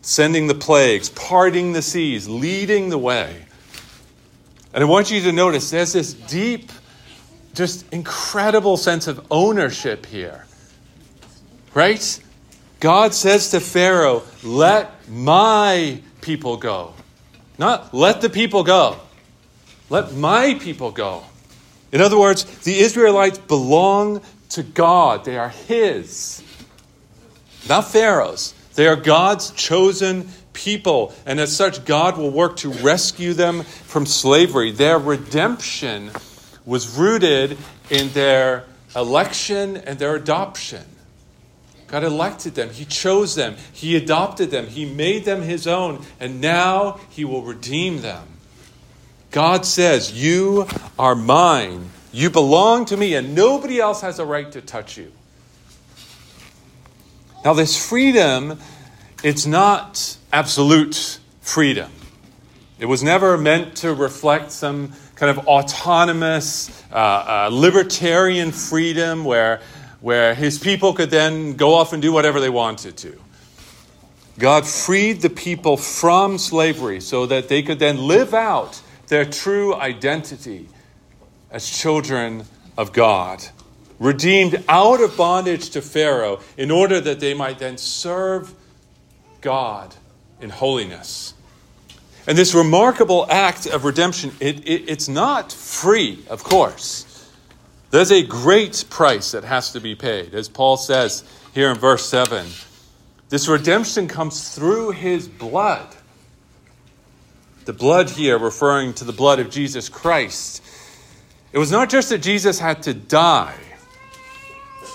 sending 0.00 0.46
the 0.46 0.54
plagues, 0.54 1.08
parting 1.08 1.72
the 1.72 1.82
seas, 1.82 2.28
leading 2.28 2.88
the 2.88 2.98
way. 2.98 3.46
And 4.72 4.84
I 4.84 4.86
want 4.86 5.10
you 5.10 5.20
to 5.22 5.32
notice 5.32 5.70
there's 5.70 5.92
this 5.92 6.12
deep, 6.12 6.70
just 7.52 7.84
incredible 7.92 8.76
sense 8.76 9.08
of 9.08 9.26
ownership 9.28 10.06
here. 10.06 10.44
Right? 11.74 12.20
God 12.80 13.14
says 13.14 13.50
to 13.50 13.60
Pharaoh, 13.60 14.22
Let 14.42 15.08
my 15.08 16.00
people 16.20 16.56
go. 16.56 16.94
Not 17.58 17.92
let 17.92 18.20
the 18.20 18.30
people 18.30 18.64
go. 18.64 18.96
Let 19.90 20.14
my 20.14 20.54
people 20.54 20.90
go. 20.90 21.24
In 21.92 22.00
other 22.00 22.18
words, 22.18 22.44
the 22.60 22.78
Israelites 22.78 23.38
belong 23.38 24.22
to 24.50 24.62
God. 24.62 25.24
They 25.24 25.36
are 25.36 25.48
His, 25.48 26.42
not 27.68 27.90
Pharaoh's. 27.90 28.54
They 28.74 28.86
are 28.86 28.96
God's 28.96 29.50
chosen 29.50 30.28
people. 30.52 31.12
And 31.26 31.40
as 31.40 31.54
such, 31.54 31.84
God 31.84 32.16
will 32.16 32.30
work 32.30 32.56
to 32.58 32.70
rescue 32.70 33.34
them 33.34 33.62
from 33.62 34.06
slavery. 34.06 34.70
Their 34.70 34.98
redemption 34.98 36.10
was 36.64 36.96
rooted 36.96 37.58
in 37.90 38.10
their 38.10 38.64
election 38.94 39.76
and 39.76 39.98
their 39.98 40.14
adoption. 40.14 40.84
God 41.90 42.04
elected 42.04 42.54
them, 42.54 42.70
He 42.70 42.84
chose 42.84 43.34
them, 43.34 43.56
He 43.72 43.96
adopted 43.96 44.50
them, 44.50 44.68
He 44.68 44.84
made 44.84 45.24
them 45.24 45.42
His 45.42 45.66
own, 45.66 46.04
and 46.20 46.40
now 46.40 47.00
He 47.10 47.24
will 47.24 47.42
redeem 47.42 48.00
them. 48.02 48.26
God 49.32 49.66
says, 49.66 50.12
You 50.12 50.68
are 50.98 51.16
mine. 51.16 51.90
You 52.12 52.30
belong 52.30 52.84
to 52.86 52.96
me, 52.96 53.14
and 53.14 53.34
nobody 53.34 53.80
else 53.80 54.00
has 54.02 54.18
a 54.18 54.24
right 54.24 54.50
to 54.52 54.60
touch 54.60 54.96
you. 54.96 55.12
Now, 57.44 57.54
this 57.54 57.88
freedom, 57.88 58.58
it's 59.22 59.46
not 59.46 60.16
absolute 60.32 61.18
freedom. 61.40 61.90
It 62.78 62.86
was 62.86 63.02
never 63.02 63.36
meant 63.36 63.76
to 63.78 63.94
reflect 63.94 64.52
some 64.52 64.92
kind 65.14 65.36
of 65.36 65.46
autonomous, 65.46 66.70
uh, 66.92 66.96
uh, 66.96 67.48
libertarian 67.52 68.52
freedom 68.52 69.24
where 69.24 69.60
where 70.00 70.34
his 70.34 70.58
people 70.58 70.92
could 70.92 71.10
then 71.10 71.54
go 71.54 71.74
off 71.74 71.92
and 71.92 72.00
do 72.00 72.12
whatever 72.12 72.40
they 72.40 72.50
wanted 72.50 72.96
to. 72.98 73.18
God 74.38 74.66
freed 74.66 75.20
the 75.20 75.30
people 75.30 75.76
from 75.76 76.38
slavery 76.38 77.00
so 77.00 77.26
that 77.26 77.48
they 77.48 77.62
could 77.62 77.78
then 77.78 77.98
live 77.98 78.32
out 78.32 78.80
their 79.08 79.24
true 79.24 79.74
identity 79.74 80.68
as 81.50 81.68
children 81.68 82.44
of 82.78 82.92
God, 82.92 83.44
redeemed 83.98 84.64
out 84.68 85.02
of 85.02 85.16
bondage 85.16 85.70
to 85.70 85.82
Pharaoh 85.82 86.40
in 86.56 86.70
order 86.70 87.00
that 87.00 87.20
they 87.20 87.34
might 87.34 87.58
then 87.58 87.76
serve 87.76 88.54
God 89.40 89.94
in 90.40 90.48
holiness. 90.48 91.34
And 92.26 92.38
this 92.38 92.54
remarkable 92.54 93.26
act 93.28 93.66
of 93.66 93.84
redemption, 93.84 94.32
it, 94.40 94.60
it, 94.60 94.88
it's 94.88 95.08
not 95.08 95.52
free, 95.52 96.24
of 96.30 96.44
course. 96.44 97.04
There's 97.90 98.12
a 98.12 98.22
great 98.22 98.84
price 98.88 99.32
that 99.32 99.44
has 99.44 99.72
to 99.72 99.80
be 99.80 99.94
paid. 99.94 100.34
As 100.34 100.48
Paul 100.48 100.76
says 100.76 101.24
here 101.52 101.70
in 101.70 101.76
verse 101.76 102.06
7, 102.06 102.46
this 103.28 103.48
redemption 103.48 104.06
comes 104.08 104.54
through 104.54 104.92
his 104.92 105.28
blood. 105.28 105.96
The 107.64 107.72
blood 107.72 108.10
here 108.10 108.38
referring 108.38 108.94
to 108.94 109.04
the 109.04 109.12
blood 109.12 109.38
of 109.40 109.50
Jesus 109.50 109.88
Christ. 109.88 110.62
It 111.52 111.58
was 111.58 111.72
not 111.72 111.90
just 111.90 112.10
that 112.10 112.18
Jesus 112.18 112.60
had 112.60 112.84
to 112.84 112.94
die, 112.94 113.58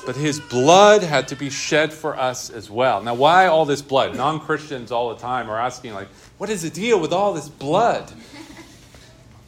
but 0.06 0.16
his 0.16 0.40
blood 0.40 1.04
had 1.04 1.28
to 1.30 1.36
be 1.36 1.50
shed 1.50 1.92
for 1.92 2.18
us 2.18 2.50
as 2.50 2.70
well. 2.70 3.04
Now, 3.04 3.16
why 3.16 3.48
all 3.48 3.66
this 3.66 3.82
blood? 3.82 4.16
Non 4.16 4.40
Christians 4.40 4.92
all 4.92 5.10
the 5.14 5.20
time 5.20 5.50
are 5.50 5.60
asking, 5.60 5.94
like, 5.94 6.08
what 6.38 6.50
is 6.50 6.62
the 6.62 6.70
deal 6.70 7.00
with 7.00 7.12
all 7.12 7.34
this 7.34 7.50
blood? 7.50 8.12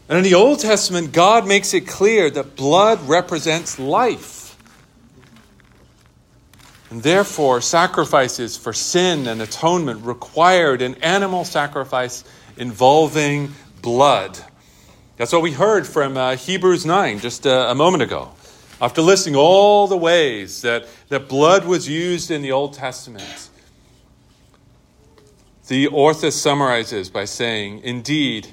And 0.09 0.17
in 0.17 0.23
the 0.23 0.35
Old 0.35 0.59
Testament, 0.59 1.11
God 1.11 1.45
makes 1.47 1.73
it 1.73 1.81
clear 1.81 2.29
that 2.29 2.55
blood 2.55 3.01
represents 3.07 3.77
life. 3.77 4.55
And 6.89 7.03
therefore, 7.03 7.59
sacrifices 7.59 8.55
for 8.55 8.71
sin 8.71 9.27
and 9.27 9.41
atonement 9.41 10.05
required 10.05 10.81
an 10.81 10.95
animal 10.95 11.43
sacrifice 11.43 12.23
involving 12.55 13.53
blood. 13.81 14.39
That's 15.17 15.33
what 15.33 15.41
we 15.41 15.51
heard 15.51 15.85
from 15.85 16.15
uh, 16.15 16.37
Hebrews 16.37 16.85
9 16.85 17.19
just 17.19 17.45
a, 17.45 17.71
a 17.71 17.75
moment 17.75 18.03
ago. 18.03 18.31
After 18.79 19.01
listing 19.01 19.35
all 19.35 19.87
the 19.87 19.97
ways 19.97 20.61
that, 20.61 20.87
that 21.09 21.27
blood 21.27 21.65
was 21.65 21.89
used 21.89 22.31
in 22.31 22.41
the 22.41 22.51
Old 22.51 22.73
Testament, 22.73 23.49
the 25.67 25.89
author 25.89 26.31
summarizes 26.31 27.09
by 27.09 27.25
saying, 27.25 27.79
Indeed, 27.79 28.47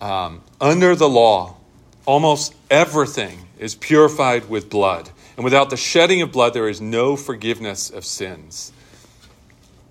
um, 0.00 0.40
under 0.60 0.94
the 0.94 1.08
law, 1.08 1.56
almost 2.04 2.54
everything 2.70 3.46
is 3.58 3.74
purified 3.74 4.48
with 4.48 4.70
blood. 4.70 5.10
And 5.36 5.44
without 5.44 5.70
the 5.70 5.76
shedding 5.76 6.22
of 6.22 6.32
blood, 6.32 6.54
there 6.54 6.68
is 6.68 6.80
no 6.80 7.16
forgiveness 7.16 7.90
of 7.90 8.04
sins. 8.04 8.72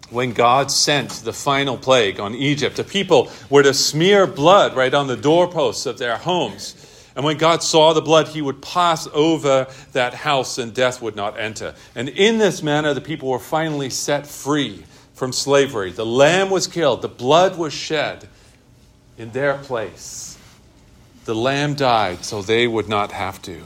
When 0.10 0.34
God 0.34 0.72
sent 0.72 1.10
the 1.12 1.34
final 1.34 1.78
plague 1.78 2.20
on 2.20 2.36
Egypt, 2.36 2.78
the 2.78 2.84
people 2.84 3.32
were 3.50 3.64
to 3.64 3.74
smear 3.74 4.28
blood 4.28 4.76
right 4.76 4.94
on 4.94 5.08
the 5.08 5.18
doorposts 5.18 5.86
of 5.86 5.98
their 5.98 6.18
homes. 6.18 6.76
And 7.16 7.24
when 7.24 7.38
God 7.38 7.64
saw 7.64 7.94
the 7.94 8.02
blood, 8.02 8.28
he 8.28 8.42
would 8.42 8.62
pass 8.62 9.08
over 9.14 9.68
that 9.94 10.14
house 10.14 10.58
and 10.58 10.74
death 10.74 11.02
would 11.02 11.16
not 11.16 11.40
enter. 11.40 11.74
And 11.96 12.10
in 12.10 12.38
this 12.38 12.62
manner, 12.62 12.94
the 12.94 13.02
people 13.02 13.30
were 13.30 13.40
finally 13.40 13.90
set 13.90 14.28
free 14.28 14.84
from 15.14 15.32
slavery. 15.32 15.92
The 15.92 16.06
lamb 16.06 16.50
was 16.50 16.68
killed, 16.68 17.02
the 17.02 17.08
blood 17.08 17.58
was 17.58 17.74
shed 17.74 18.28
in 19.18 19.32
their 19.32 19.58
place. 19.58 20.35
The 21.26 21.36
lamb 21.36 21.74
died 21.74 22.24
so 22.24 22.42
they 22.42 22.68
would 22.68 22.88
not 22.88 23.12
have 23.12 23.42
to. 23.44 23.64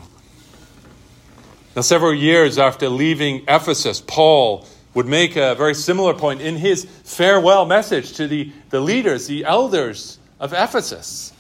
Now, 1.76 1.82
several 1.82 2.14
years 2.14 2.58
after 2.58 2.90
leaving 2.90 3.44
Ephesus, 3.48 4.02
Paul 4.02 4.66
would 4.94 5.06
make 5.06 5.36
a 5.36 5.56
very 5.56 5.76
similar 5.76 6.14
point 6.14 6.42
in 6.42 6.56
his 6.56 6.86
farewell 7.04 7.66
message 7.66 8.14
to 8.14 8.28
the, 8.28 8.52
the 8.70 8.80
leaders, 8.80 9.28
the 9.28 9.46
elders 9.46 10.20
of 10.40 10.54
Ephesus. 10.54 11.34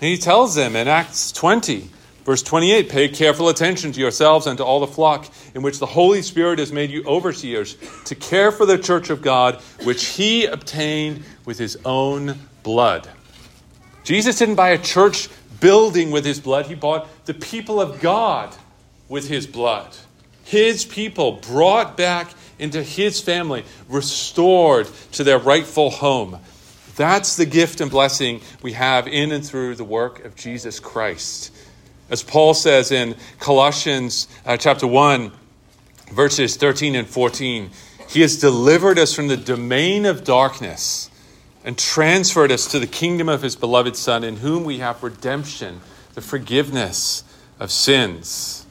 He 0.00 0.16
tells 0.16 0.54
them 0.54 0.74
in 0.74 0.88
Acts 0.88 1.32
20, 1.32 1.90
verse 2.24 2.42
28 2.42 2.88
Pay 2.88 3.08
careful 3.08 3.48
attention 3.48 3.92
to 3.92 4.00
yourselves 4.00 4.46
and 4.46 4.58
to 4.58 4.64
all 4.64 4.80
the 4.80 4.86
flock 4.86 5.30
in 5.54 5.62
which 5.62 5.78
the 5.78 5.86
Holy 5.86 6.22
Spirit 6.22 6.58
has 6.58 6.72
made 6.72 6.90
you 6.90 7.04
overseers 7.04 7.76
to 8.06 8.14
care 8.14 8.50
for 8.50 8.66
the 8.66 8.78
church 8.78 9.10
of 9.10 9.22
God, 9.22 9.60
which 9.84 10.06
he 10.06 10.46
obtained 10.46 11.24
with 11.44 11.58
his 11.58 11.78
own 11.84 12.38
blood. 12.62 13.08
Jesus 14.06 14.38
didn't 14.38 14.54
buy 14.54 14.68
a 14.70 14.78
church 14.78 15.28
building 15.58 16.12
with 16.12 16.24
his 16.24 16.38
blood, 16.38 16.66
he 16.66 16.76
bought 16.76 17.08
the 17.26 17.34
people 17.34 17.80
of 17.80 18.00
God 18.00 18.54
with 19.08 19.28
his 19.28 19.48
blood. 19.48 19.96
His 20.44 20.84
people 20.84 21.32
brought 21.32 21.96
back 21.96 22.30
into 22.56 22.84
his 22.84 23.20
family, 23.20 23.64
restored 23.88 24.86
to 25.12 25.24
their 25.24 25.40
rightful 25.40 25.90
home. 25.90 26.38
That's 26.94 27.34
the 27.34 27.46
gift 27.46 27.80
and 27.80 27.90
blessing 27.90 28.42
we 28.62 28.74
have 28.74 29.08
in 29.08 29.32
and 29.32 29.44
through 29.44 29.74
the 29.74 29.82
work 29.82 30.24
of 30.24 30.36
Jesus 30.36 30.78
Christ. 30.78 31.52
As 32.08 32.22
Paul 32.22 32.54
says 32.54 32.92
in 32.92 33.16
Colossians 33.40 34.28
uh, 34.44 34.56
chapter 34.56 34.86
1, 34.86 35.32
verses 36.12 36.54
13 36.54 36.94
and 36.94 37.08
14, 37.08 37.70
he 38.08 38.20
has 38.20 38.38
delivered 38.38 39.00
us 39.00 39.12
from 39.12 39.26
the 39.26 39.36
domain 39.36 40.06
of 40.06 40.22
darkness 40.22 41.10
and 41.66 41.76
transferred 41.76 42.52
us 42.52 42.68
to 42.68 42.78
the 42.78 42.86
kingdom 42.86 43.28
of 43.28 43.42
his 43.42 43.56
beloved 43.56 43.96
Son, 43.96 44.22
in 44.22 44.36
whom 44.36 44.62
we 44.62 44.78
have 44.78 45.02
redemption, 45.02 45.80
the 46.14 46.20
forgiveness 46.20 47.24
of 47.58 47.72
sins. 47.72 48.64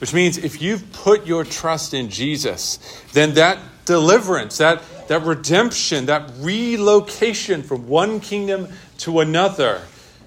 Which 0.00 0.12
means 0.12 0.36
if 0.36 0.60
you've 0.60 0.92
put 0.92 1.24
your 1.24 1.44
trust 1.44 1.94
in 1.94 2.10
Jesus, 2.10 2.80
then 3.12 3.34
that 3.34 3.58
deliverance, 3.84 4.58
that, 4.58 4.82
that 5.06 5.22
redemption, 5.22 6.06
that 6.06 6.28
relocation 6.40 7.62
from 7.62 7.86
one 7.86 8.18
kingdom 8.18 8.66
to 8.98 9.20
another, 9.20 9.80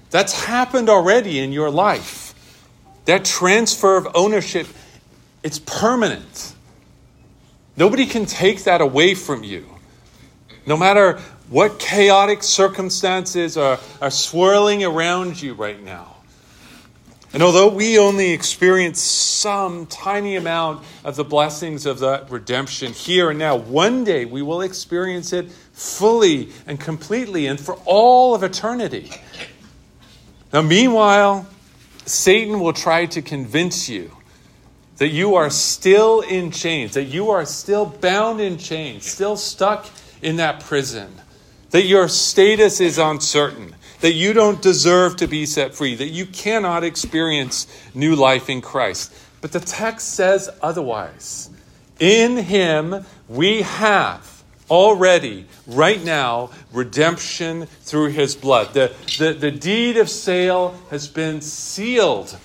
that's 0.08 0.44
happened 0.44 0.88
already 0.88 1.40
in 1.40 1.52
your 1.52 1.68
life. 1.68 2.32
That 3.04 3.26
transfer 3.26 3.98
of 3.98 4.08
ownership, 4.14 4.66
it's 5.42 5.58
permanent. 5.58 6.54
Nobody 7.76 8.06
can 8.06 8.24
take 8.24 8.64
that 8.64 8.80
away 8.80 9.14
from 9.14 9.44
you. 9.44 9.75
No 10.66 10.76
matter 10.76 11.20
what 11.48 11.78
chaotic 11.78 12.42
circumstances 12.42 13.56
are, 13.56 13.78
are 14.02 14.10
swirling 14.10 14.82
around 14.82 15.40
you 15.40 15.54
right 15.54 15.80
now. 15.80 16.16
And 17.32 17.42
although 17.42 17.68
we 17.68 17.98
only 17.98 18.32
experience 18.32 19.00
some 19.00 19.86
tiny 19.86 20.36
amount 20.36 20.84
of 21.04 21.16
the 21.16 21.24
blessings 21.24 21.86
of 21.86 21.98
that 22.00 22.30
redemption 22.30 22.92
here 22.92 23.30
and 23.30 23.38
now, 23.38 23.56
one 23.56 24.04
day 24.04 24.24
we 24.24 24.42
will 24.42 24.62
experience 24.62 25.32
it 25.32 25.50
fully 25.72 26.50
and 26.66 26.80
completely 26.80 27.46
and 27.46 27.60
for 27.60 27.74
all 27.84 28.34
of 28.34 28.42
eternity. 28.42 29.10
Now, 30.52 30.62
meanwhile, 30.62 31.46
Satan 32.06 32.60
will 32.60 32.72
try 32.72 33.06
to 33.06 33.20
convince 33.20 33.88
you 33.88 34.10
that 34.96 35.08
you 35.08 35.34
are 35.34 35.50
still 35.50 36.22
in 36.22 36.50
chains, 36.50 36.94
that 36.94 37.04
you 37.04 37.30
are 37.30 37.44
still 37.44 37.84
bound 37.84 38.40
in 38.40 38.56
chains, 38.56 39.04
still 39.04 39.36
stuck 39.36 39.86
in 40.26 40.36
that 40.36 40.58
prison, 40.58 41.08
that 41.70 41.84
your 41.84 42.08
status 42.08 42.80
is 42.80 42.98
uncertain, 42.98 43.76
that 44.00 44.12
you 44.12 44.32
don't 44.32 44.60
deserve 44.60 45.16
to 45.16 45.28
be 45.28 45.46
set 45.46 45.72
free, 45.72 45.94
that 45.94 46.08
you 46.08 46.26
cannot 46.26 46.82
experience 46.82 47.68
new 47.94 48.16
life 48.16 48.50
in 48.50 48.60
Christ. 48.60 49.14
But 49.40 49.52
the 49.52 49.60
text 49.60 50.14
says 50.14 50.50
otherwise. 50.60 51.48
In 52.00 52.38
him 52.38 53.06
we 53.28 53.62
have 53.62 54.42
already, 54.68 55.46
right 55.64 56.02
now, 56.02 56.50
redemption 56.72 57.66
through 57.82 58.08
his 58.08 58.34
blood. 58.34 58.74
The, 58.74 58.92
the, 59.18 59.32
the 59.32 59.52
deed 59.52 59.96
of 59.96 60.10
sale 60.10 60.74
has 60.90 61.06
been 61.06 61.40
sealed 61.40 62.36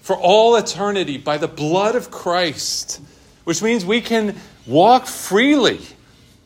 for 0.00 0.16
all 0.16 0.56
eternity 0.56 1.18
by 1.18 1.38
the 1.38 1.46
blood 1.46 1.94
of 1.94 2.10
Christ, 2.10 3.00
which 3.44 3.62
means 3.62 3.84
we 3.84 4.00
can 4.00 4.34
walk 4.66 5.06
freely 5.06 5.82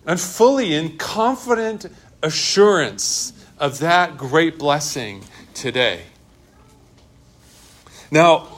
and 0.06 0.20
fully 0.20 0.74
in 0.74 0.96
confident 0.96 1.86
assurance 2.22 3.32
of 3.58 3.78
that 3.80 4.16
great 4.16 4.58
blessing 4.58 5.22
today. 5.54 6.02
Now, 8.10 8.48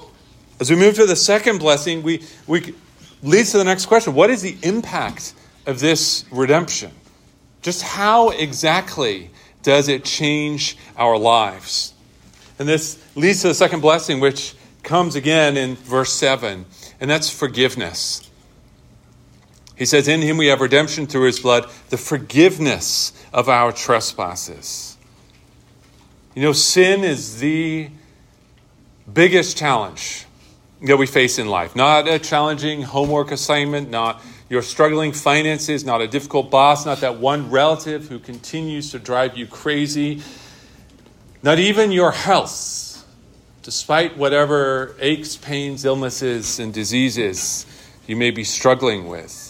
as 0.60 0.70
we 0.70 0.76
move 0.76 0.94
to 0.96 1.06
the 1.06 1.16
second 1.16 1.58
blessing, 1.58 2.02
we, 2.02 2.22
we 2.46 2.74
leads 3.22 3.52
to 3.52 3.58
the 3.58 3.64
next 3.64 3.86
question. 3.86 4.14
What 4.14 4.30
is 4.30 4.42
the 4.42 4.56
impact 4.62 5.34
of 5.66 5.80
this 5.80 6.24
redemption? 6.30 6.90
Just 7.62 7.82
how 7.82 8.30
exactly 8.30 9.30
does 9.62 9.88
it 9.88 10.04
change 10.04 10.76
our 10.96 11.18
lives? 11.18 11.94
And 12.58 12.68
this 12.68 13.02
leads 13.14 13.42
to 13.42 13.48
the 13.48 13.54
second 13.54 13.80
blessing, 13.80 14.20
which 14.20 14.54
comes 14.82 15.14
again 15.14 15.56
in 15.56 15.76
verse 15.76 16.12
7, 16.12 16.64
and 17.00 17.10
that's 17.10 17.30
forgiveness. 17.30 18.27
He 19.78 19.86
says, 19.86 20.08
In 20.08 20.20
him 20.20 20.36
we 20.36 20.48
have 20.48 20.60
redemption 20.60 21.06
through 21.06 21.26
his 21.26 21.38
blood, 21.38 21.70
the 21.88 21.96
forgiveness 21.96 23.12
of 23.32 23.48
our 23.48 23.70
trespasses. 23.70 24.96
You 26.34 26.42
know, 26.42 26.52
sin 26.52 27.04
is 27.04 27.38
the 27.38 27.88
biggest 29.12 29.56
challenge 29.56 30.26
that 30.82 30.96
we 30.96 31.06
face 31.06 31.38
in 31.38 31.48
life. 31.48 31.76
Not 31.76 32.08
a 32.08 32.18
challenging 32.18 32.82
homework 32.82 33.30
assignment, 33.30 33.88
not 33.88 34.20
your 34.48 34.62
struggling 34.62 35.12
finances, 35.12 35.84
not 35.84 36.00
a 36.00 36.08
difficult 36.08 36.50
boss, 36.50 36.84
not 36.84 37.00
that 37.00 37.18
one 37.18 37.50
relative 37.50 38.08
who 38.08 38.18
continues 38.18 38.90
to 38.92 38.98
drive 38.98 39.36
you 39.36 39.46
crazy, 39.46 40.22
not 41.42 41.58
even 41.58 41.92
your 41.92 42.10
health, 42.10 43.04
despite 43.62 44.16
whatever 44.16 44.96
aches, 45.00 45.36
pains, 45.36 45.84
illnesses, 45.84 46.58
and 46.58 46.72
diseases 46.72 47.66
you 48.06 48.16
may 48.16 48.30
be 48.30 48.42
struggling 48.42 49.06
with. 49.06 49.47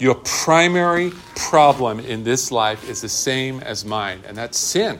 Your 0.00 0.14
primary 0.14 1.12
problem 1.36 2.00
in 2.00 2.24
this 2.24 2.50
life 2.50 2.88
is 2.88 3.02
the 3.02 3.08
same 3.08 3.60
as 3.60 3.84
mine, 3.84 4.22
and 4.26 4.36
that's 4.36 4.58
sin. 4.58 4.98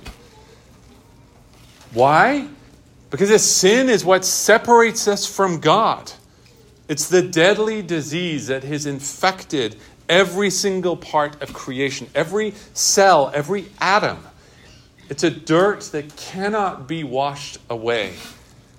Why? 1.95 2.47
Because 3.11 3.31
this 3.31 3.51
sin 3.51 3.89
is 3.89 4.05
what 4.05 4.27
separates 4.27 5.09
us 5.09 5.27
from 5.27 5.59
God. 5.59 6.13
It's 6.87 7.09
the 7.09 7.23
deadly 7.23 7.81
disease 7.81 8.49
that 8.49 8.63
has 8.65 8.85
infected 8.85 9.77
every 10.09 10.51
single 10.51 10.97
part 10.97 11.41
of 11.41 11.55
creation, 11.55 12.09
every 12.15 12.53
cell, 12.75 13.31
every 13.33 13.67
atom. 13.81 14.19
It's 15.09 15.25
a 15.25 15.31
dirt 15.31 15.81
that 15.93 16.15
cannot 16.17 16.87
be 16.87 17.05
washed 17.05 17.57
away, 17.71 18.15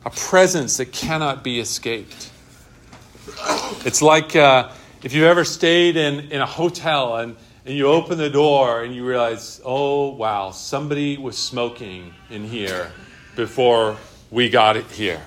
a 0.06 0.12
presence 0.12 0.78
that 0.78 0.92
cannot 0.92 1.44
be 1.44 1.60
escaped. 1.60 2.30
It's 3.86 4.02
like 4.02 4.36
uh, 4.36 4.70
if 5.04 5.14
you've 5.14 5.26
ever 5.26 5.44
stayed 5.44 5.98
in, 5.98 6.32
in 6.32 6.42
a 6.42 6.46
hotel 6.46 7.18
and, 7.18 7.36
and 7.66 7.76
you 7.76 7.88
open 7.88 8.18
the 8.18 8.30
door 8.30 8.84
and 8.84 8.94
you 8.94 9.06
realize, 9.06 9.60
oh, 9.66 10.10
wow, 10.10 10.52
somebody 10.52 11.18
was 11.18 11.38
smoking 11.38 12.14
in 12.30 12.44
here 12.44 12.92
before 13.36 13.98
we 14.30 14.50
got 14.50 14.78
it 14.78 14.86
here, 14.86 15.22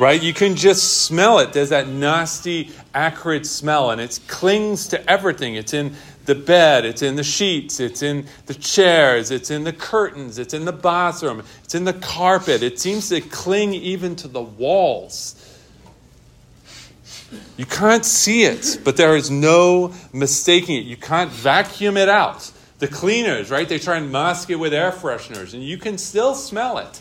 right? 0.00 0.20
You 0.20 0.34
can 0.34 0.56
just 0.56 1.04
smell 1.04 1.38
it. 1.38 1.52
There's 1.52 1.68
that 1.68 1.86
nasty, 1.86 2.72
acrid 2.92 3.46
smell, 3.46 3.90
and 3.90 4.00
it 4.00 4.18
clings 4.26 4.88
to 4.88 5.10
everything. 5.10 5.54
It's 5.54 5.74
in 5.74 5.94
the 6.24 6.34
bed, 6.34 6.84
it's 6.84 7.02
in 7.02 7.16
the 7.16 7.24
sheets, 7.24 7.80
it's 7.80 8.02
in 8.02 8.26
the 8.46 8.54
chairs, 8.54 9.30
it's 9.30 9.50
in 9.50 9.64
the 9.64 9.72
curtains, 9.72 10.38
it's 10.38 10.54
in 10.54 10.64
the 10.64 10.72
bathroom, 10.72 11.42
it's 11.64 11.74
in 11.74 11.84
the 11.84 11.94
carpet. 11.94 12.62
It 12.62 12.78
seems 12.80 13.08
to 13.08 13.20
cling 13.20 13.74
even 13.74 14.16
to 14.16 14.28
the 14.28 14.42
walls. 14.42 15.39
You 17.56 17.66
can't 17.66 18.04
see 18.04 18.44
it, 18.44 18.80
but 18.84 18.96
there 18.96 19.16
is 19.16 19.30
no 19.30 19.94
mistaking 20.12 20.76
it. 20.76 20.84
You 20.84 20.96
can't 20.96 21.30
vacuum 21.30 21.96
it 21.96 22.08
out. 22.08 22.50
The 22.78 22.88
cleaners, 22.88 23.50
right? 23.50 23.68
They 23.68 23.78
try 23.78 23.98
and 23.98 24.10
mask 24.10 24.50
it 24.50 24.56
with 24.56 24.72
air 24.72 24.90
fresheners, 24.90 25.54
and 25.54 25.62
you 25.62 25.78
can 25.78 25.98
still 25.98 26.34
smell 26.34 26.78
it. 26.78 27.00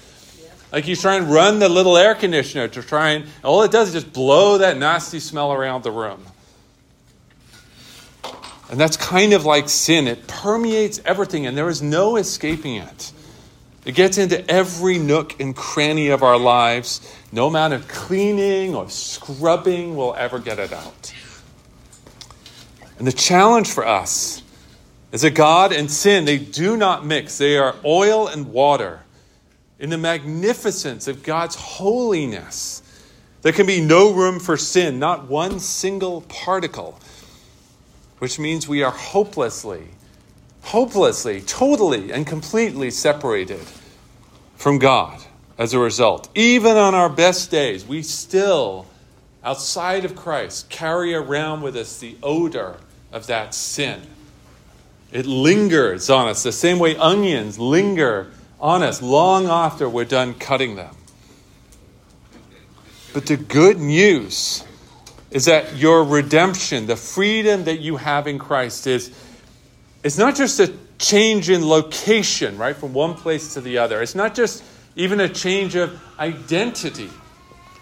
Like 0.71 0.87
you 0.87 0.95
try 0.95 1.15
and 1.15 1.31
run 1.31 1.59
the 1.59 1.69
little 1.69 1.97
air 1.97 2.13
conditioner 2.13 2.67
to 2.67 2.83
try 2.83 3.11
and 3.11 3.25
all 3.43 3.63
it 3.63 3.71
does 3.71 3.87
is 3.87 4.03
just 4.03 4.13
blow 4.13 4.59
that 4.59 4.77
nasty 4.77 5.19
smell 5.19 5.51
around 5.51 5.83
the 5.83 5.91
room. 5.91 6.23
And 8.69 8.79
that's 8.79 8.97
kind 8.97 9.33
of 9.33 9.45
like 9.45 9.67
sin. 9.67 10.07
It 10.07 10.27
permeates 10.27 11.01
everything, 11.03 11.47
and 11.47 11.57
there 11.57 11.69
is 11.69 11.81
no 11.81 12.17
escaping 12.17 12.75
it. 12.75 13.11
It 13.85 13.95
gets 13.95 14.17
into 14.17 14.49
every 14.49 14.97
nook 14.97 15.39
and 15.39 15.55
cranny 15.55 16.09
of 16.09 16.21
our 16.21 16.37
lives. 16.37 17.15
No 17.31 17.47
amount 17.47 17.73
of 17.73 17.87
cleaning 17.87 18.75
or 18.75 18.89
scrubbing 18.89 19.95
will 19.95 20.13
ever 20.15 20.39
get 20.39 20.59
it 20.59 20.73
out. 20.73 21.13
And 22.97 23.07
the 23.07 23.13
challenge 23.13 23.71
for 23.71 23.87
us 23.87 24.43
is 25.11 25.21
that 25.21 25.31
God 25.31 25.71
and 25.71 25.89
sin, 25.89 26.25
they 26.25 26.37
do 26.37 26.75
not 26.75 27.05
mix. 27.05 27.37
They 27.37 27.57
are 27.57 27.75
oil 27.85 28.27
and 28.27 28.51
water. 28.51 29.01
In 29.79 29.89
the 29.89 29.97
magnificence 29.97 31.07
of 31.07 31.23
God's 31.23 31.55
holiness, 31.55 32.83
there 33.41 33.53
can 33.53 33.65
be 33.65 33.79
no 33.79 34.11
room 34.11 34.39
for 34.39 34.57
sin, 34.57 34.99
not 34.99 35.29
one 35.29 35.59
single 35.61 36.21
particle, 36.21 36.99
which 38.19 38.37
means 38.37 38.67
we 38.67 38.83
are 38.83 38.91
hopelessly, 38.91 39.87
hopelessly, 40.63 41.41
totally, 41.41 42.11
and 42.11 42.25
completely 42.27 42.91
separated 42.91 43.61
from 44.55 44.77
God 44.77 45.21
as 45.57 45.73
a 45.73 45.79
result. 45.79 46.29
Even 46.35 46.77
on 46.77 46.95
our 46.95 47.09
best 47.09 47.51
days, 47.51 47.85
we 47.85 48.01
still, 48.01 48.85
outside 49.43 50.05
of 50.05 50.15
Christ, 50.15 50.69
carry 50.69 51.13
around 51.13 51.61
with 51.61 51.75
us 51.75 51.99
the 51.99 52.17
odor 52.23 52.77
of 53.11 53.27
that 53.27 53.53
sin. 53.53 54.01
It 55.11 55.25
lingers 55.25 56.09
on 56.09 56.27
us 56.27 56.43
the 56.43 56.51
same 56.51 56.79
way 56.79 56.95
onions 56.95 57.57
linger 57.57 58.31
on 58.59 58.83
us 58.83 59.01
long 59.01 59.47
after 59.47 59.89
we're 59.89 60.05
done 60.05 60.33
cutting 60.33 60.75
them. 60.75 60.95
But 63.13 63.25
the 63.25 63.37
good 63.37 63.79
news 63.79 64.63
is 65.31 65.45
that 65.45 65.75
your 65.75 66.03
redemption, 66.03 66.85
the 66.85 66.95
freedom 66.95 67.63
that 67.63 67.79
you 67.79 67.97
have 67.97 68.27
in 68.27 68.37
Christ, 68.37 68.87
is 68.87 69.11
it's 70.03 70.17
not 70.17 70.35
just 70.35 70.59
a 70.59 70.73
change 70.97 71.49
in 71.49 71.67
location, 71.67 72.57
right, 72.57 72.75
from 72.75 72.93
one 72.93 73.15
place 73.15 73.53
to 73.53 73.61
the 73.61 73.77
other. 73.77 74.01
It's 74.01 74.15
not 74.15 74.35
just 74.35 74.63
even 74.95 75.19
a 75.19 75.29
change 75.29 75.75
of 75.75 75.99
identity, 76.19 77.09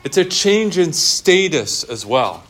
it's 0.03 0.17
a 0.17 0.25
change 0.25 0.77
in 0.77 0.93
status 0.93 1.83
as 1.83 2.05
well. 2.05 2.43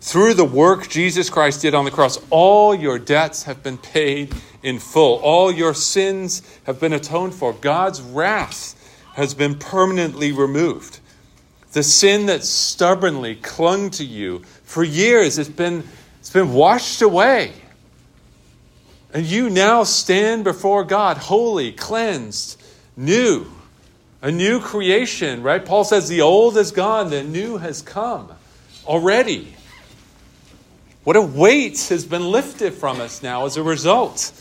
Through 0.00 0.34
the 0.34 0.44
work 0.44 0.88
Jesus 0.88 1.30
Christ 1.30 1.62
did 1.62 1.74
on 1.74 1.84
the 1.84 1.90
cross, 1.90 2.18
all 2.30 2.74
your 2.74 2.98
debts 2.98 3.42
have 3.44 3.62
been 3.64 3.76
paid 3.76 4.32
in 4.62 4.78
full. 4.78 5.18
All 5.18 5.50
your 5.50 5.74
sins 5.74 6.42
have 6.64 6.78
been 6.78 6.92
atoned 6.92 7.34
for. 7.34 7.52
God's 7.52 8.00
wrath 8.00 8.74
has 9.14 9.34
been 9.34 9.58
permanently 9.58 10.30
removed. 10.30 11.00
The 11.72 11.82
sin 11.82 12.26
that 12.26 12.44
stubbornly 12.44 13.34
clung 13.36 13.90
to 13.90 14.04
you 14.04 14.44
for 14.62 14.84
years, 14.84 15.38
it's 15.38 15.48
been, 15.48 15.82
it's 16.20 16.30
been 16.30 16.52
washed 16.52 17.02
away. 17.02 17.52
And 19.12 19.24
you 19.24 19.48
now 19.48 19.84
stand 19.84 20.44
before 20.44 20.84
God, 20.84 21.16
holy, 21.16 21.72
cleansed, 21.72 22.60
new, 22.96 23.46
a 24.20 24.30
new 24.30 24.60
creation, 24.60 25.42
right? 25.42 25.64
Paul 25.64 25.84
says 25.84 26.08
the 26.08 26.22
old 26.22 26.56
is 26.56 26.72
gone, 26.72 27.10
the 27.10 27.22
new 27.22 27.58
has 27.58 27.82
come 27.82 28.30
already. 28.86 29.54
What 31.04 31.16
a 31.16 31.22
weight 31.22 31.78
has 31.88 32.04
been 32.04 32.30
lifted 32.30 32.74
from 32.74 33.00
us 33.00 33.22
now 33.22 33.46
as 33.46 33.56
a 33.56 33.62
result. 33.62 34.32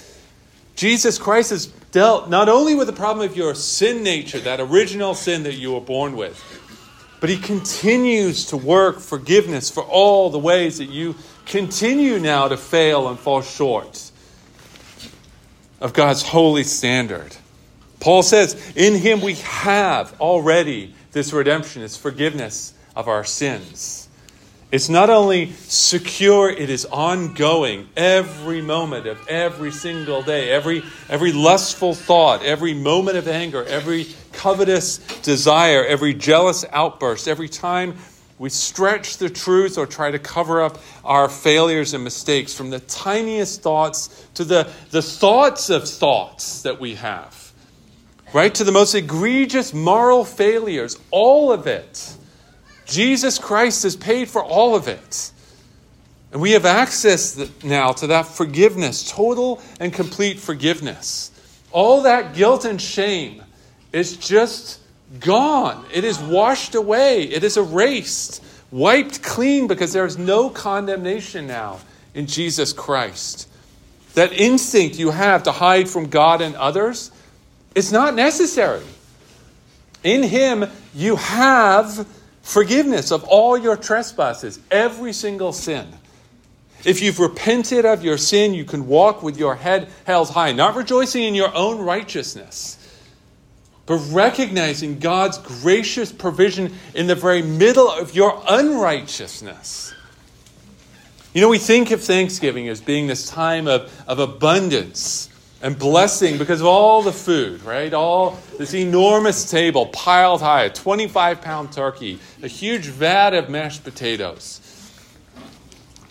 Jesus 0.76 1.18
Christ 1.18 1.52
has 1.52 1.68
dealt 1.68 2.30
not 2.30 2.50
only 2.50 2.76
with 2.76 2.88
the 2.88 2.94
problem 2.94 3.30
of 3.30 3.38
your 3.38 3.54
sin 3.54 4.04
nature, 4.04 4.40
that 4.40 4.60
original 4.60 5.14
sin 5.14 5.44
that 5.44 5.54
you 5.54 5.74
were 5.74 5.82
born 5.82 6.18
with, 6.18 6.42
but 7.22 7.30
he 7.30 7.38
continues 7.38 8.48
to 8.48 8.58
work 8.58 9.00
forgiveness 9.00 9.70
for 9.70 9.84
all 9.84 10.30
the 10.30 10.40
ways 10.40 10.80
that 10.80 10.90
you 10.90 11.16
continue 11.46 12.20
now 12.20 12.48
to 12.48 12.58
fail 12.58 13.08
and 13.08 13.20
fall 13.20 13.42
short 13.42 14.12
of 15.80 15.94
God's 15.94 16.22
holy 16.22 16.64
standard. 16.64 17.36
Paul 18.00 18.24
says, 18.24 18.74
In 18.76 18.96
him 18.96 19.22
we 19.22 19.36
have 19.36 20.20
already 20.20 20.94
this 21.12 21.34
redemption, 21.34 21.82
this 21.82 21.98
forgiveness 21.98 22.74
of 22.96 23.08
our 23.08 23.24
sins. 23.24 24.06
It's 24.72 24.90
not 24.90 25.10
only 25.10 25.52
secure, 25.54 26.50
it 26.50 26.70
is 26.70 26.86
ongoing 26.86 27.88
every 27.96 28.62
moment 28.62 29.06
of 29.06 29.26
every 29.28 29.72
single 29.72 30.22
day, 30.22 30.52
every, 30.52 30.84
every 31.08 31.32
lustful 31.32 31.94
thought, 31.94 32.44
every 32.44 32.74
moment 32.74 33.18
of 33.18 33.28
anger, 33.28 33.64
every 33.66 34.08
covetous 34.34 34.98
desire, 35.22 35.86
every 35.86 36.14
jealous 36.14 36.66
outburst, 36.72 37.28
every 37.28 37.48
time 37.48 37.96
we 38.38 38.50
stretch 38.50 39.18
the 39.18 39.30
truth 39.30 39.78
or 39.78 39.86
try 39.86 40.12
to 40.12 40.20
cover 40.20 40.62
up 40.62 40.78
our 41.04 41.30
failures 41.30 41.94
and 41.94 42.04
mistakes, 42.04 42.54
from 42.54 42.70
the 42.70 42.82
tiniest 42.82 43.62
thoughts 43.62 44.28
to 44.34 44.44
the, 44.44 44.70
the 44.92 45.02
thoughts 45.02 45.70
of 45.70 45.88
thoughts 45.88 46.64
that 46.64 46.80
we 46.80 46.96
have, 46.96 47.54
right? 48.34 48.54
To 48.56 48.64
the 48.64 48.72
most 48.72 48.94
egregious 48.94 49.74
moral 49.74 50.26
failures, 50.26 51.00
all 51.12 51.52
of 51.52 51.68
it 51.68 52.16
Jesus 52.86 53.40
Christ 53.40 53.84
has 53.84 53.96
paid 53.96 54.30
for 54.30 54.44
all 54.44 54.76
of 54.76 54.88
it. 54.88 55.32
And 56.32 56.42
we 56.42 56.52
have 56.52 56.66
access 56.66 57.50
now 57.64 57.92
to 57.94 58.08
that 58.08 58.24
forgiveness, 58.24 59.10
total 59.12 59.62
and 59.80 59.92
complete 59.92 60.40
forgiveness. 60.40 61.32
All 61.72 62.04
that 62.04 62.36
guilt 62.36 62.66
and 62.66 62.82
shame 62.82 63.44
is 63.92 64.18
just 64.18 64.80
gone. 65.20 65.86
It 65.94 66.04
is 66.04 66.20
washed 66.20 66.76
away. 66.76 67.24
It 67.24 67.44
is 67.44 67.58
erased, 67.58 68.44
wiped 68.72 69.24
clean 69.24 69.68
because 69.68 69.94
there 69.94 70.06
is 70.06 70.18
no 70.18 70.50
condemnation 70.50 71.48
now 71.48 71.80
in 72.14 72.28
Jesus 72.28 72.74
Christ. 72.74 73.50
That 74.14 74.32
instinct 74.34 74.98
you 74.98 75.12
have 75.12 75.44
to 75.44 75.52
hide 75.52 75.90
from 75.90 76.08
God 76.10 76.42
and 76.42 76.56
others, 76.56 77.12
it's 77.76 77.92
not 77.92 78.16
necessary. 78.16 78.84
In 80.04 80.24
Him, 80.24 80.66
you 80.94 81.18
have 81.18 82.08
forgiveness 82.42 83.12
of 83.12 83.24
all 83.26 83.58
your 83.58 83.76
trespasses, 83.76 84.60
every 84.72 85.12
single 85.12 85.52
sin. 85.52 85.88
If 86.86 87.02
you've 87.02 87.20
repented 87.20 87.84
of 87.84 88.04
your 88.04 88.18
sin, 88.18 88.54
you 88.54 88.64
can 88.64 88.88
walk 88.88 89.24
with 89.24 89.38
your 89.38 89.56
head 89.56 89.90
held 90.06 90.30
high, 90.30 90.52
not 90.52 90.76
rejoicing 90.76 91.24
in 91.24 91.34
your 91.34 91.54
own 91.56 91.82
righteousness, 91.82 92.78
but 93.86 93.98
recognizing 94.12 95.00
God's 95.00 95.38
gracious 95.38 96.12
provision 96.12 96.74
in 96.94 97.08
the 97.08 97.16
very 97.16 97.42
middle 97.42 97.90
of 97.90 98.16
your 98.16 98.42
unrighteousness. 98.48 99.94
You 101.34 101.42
know, 101.42 101.50
we 101.50 101.60
think 101.60 101.92
of 101.92 102.02
Thanksgiving 102.02 102.70
as 102.70 102.82
being 102.82 103.08
this 103.08 103.30
time 103.30 103.68
of, 103.68 103.92
of 104.08 104.20
abundance 104.20 105.30
and 105.62 105.78
blessing 105.78 106.38
because 106.38 106.62
of 106.62 106.68
all 106.68 107.02
the 107.02 107.12
food, 107.12 107.62
right? 107.64 107.94
All 107.94 108.40
this 108.58 108.74
enormous 108.74 109.50
table 109.50 109.88
piled 109.88 110.42
high, 110.42 110.64
a 110.64 110.70
25 110.70 111.42
pound 111.42 111.72
turkey, 111.72 112.20
a 112.42 112.48
huge 112.48 112.86
vat 112.86 113.34
of 113.34 113.50
mashed 113.50 113.84
potatoes. 113.84 114.62